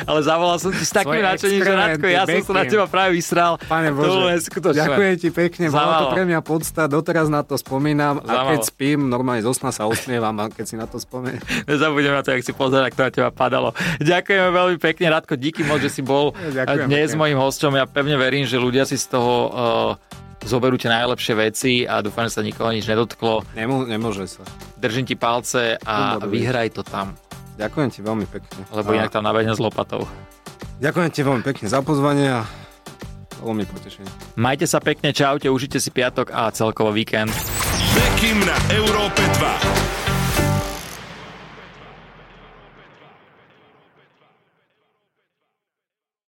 ale 0.04 0.20
zavolal 0.20 0.58
som 0.58 0.70
ti 0.70 0.82
s 0.82 0.92
takým 0.92 1.20
nadšením, 1.20 1.60
že 1.60 1.72
Radko, 1.72 2.06
ja 2.06 2.22
som 2.24 2.40
sa 2.42 2.52
na 2.52 2.64
teba 2.64 2.86
práve 2.86 3.10
vysral. 3.14 3.58
Pane 3.66 3.90
Bože, 3.90 4.40
ďakujem 4.72 5.14
ti 5.16 5.28
pekne, 5.30 5.64
bolo 5.68 5.92
to 6.00 6.06
pre 6.12 6.22
mňa 6.24 6.40
podsta, 6.42 6.86
doteraz 6.86 7.26
na 7.28 7.42
to 7.42 7.54
spomínam 7.56 8.20
Zavalo. 8.20 8.32
a 8.32 8.50
keď 8.54 8.60
spím, 8.62 9.08
normálne 9.08 9.42
zo 9.42 9.52
sna 9.52 9.70
sa 9.70 9.84
usmievam 9.86 10.34
a 10.40 10.50
keď 10.50 10.64
si 10.64 10.74
na 10.74 10.86
to 10.86 10.98
spomínam. 10.98 11.42
Nezabudem 11.70 12.12
na 12.12 12.22
to, 12.22 12.34
jak 12.34 12.42
si 12.44 12.52
pozerať, 12.52 12.90
to 12.94 13.02
na 13.02 13.10
teba 13.12 13.30
padalo. 13.30 13.72
Ďakujeme 13.98 14.48
veľmi 14.50 14.76
pekne, 14.78 15.06
Radko, 15.10 15.34
díky 15.36 15.62
moc, 15.64 15.80
že 15.82 15.90
si 15.90 16.02
bol 16.02 16.32
ďakujem, 16.32 16.86
dnes 16.86 17.12
pekne. 17.12 17.20
mojim 17.20 17.38
hosťom. 17.38 17.72
Ja 17.76 17.84
pevne 17.86 18.16
verím, 18.16 18.44
že 18.46 18.56
ľudia 18.56 18.86
si 18.86 18.96
z 18.96 19.06
toho 19.12 19.34
uh, 19.48 20.16
zoberú 20.46 20.78
tie 20.78 20.86
najlepšie 20.88 21.34
veci 21.34 21.72
a 21.82 21.98
dúfam, 22.00 22.30
že 22.30 22.38
sa 22.38 22.42
nikoho 22.46 22.70
nič 22.70 22.86
nedotklo. 22.86 23.42
Nemô- 23.58 23.84
nemôže 23.84 24.30
sa. 24.30 24.42
Držím 24.78 25.04
ti 25.04 25.16
palce 25.18 25.74
a 25.82 26.20
vyhraj 26.22 26.70
to 26.76 26.82
tam. 26.86 27.18
Ďakujem 27.56 27.88
ti 27.88 28.00
veľmi 28.04 28.26
pekne. 28.28 28.60
Lebo 28.72 28.88
inak 28.92 29.10
tam 29.12 29.24
nabehne 29.24 29.56
s 29.56 29.60
lopatou. 29.60 30.04
Ďakujem 30.80 31.10
ti 31.12 31.20
veľmi 31.24 31.42
pekne 31.44 31.66
za 31.72 31.80
pozvanie 31.80 32.28
a 32.28 32.44
bolo 33.40 33.56
mi 33.56 33.64
potešenie. 33.64 34.36
Majte 34.36 34.68
sa 34.68 34.80
pekne, 34.80 35.12
čaute, 35.12 35.48
užite 35.48 35.80
si 35.80 35.88
piatok 35.92 36.32
a 36.32 36.52
celkovo 36.52 36.92
víkend. 36.92 37.32
Bekim 37.96 38.44
na 38.44 38.56
Európe 38.76 39.24
2. 39.40 40.05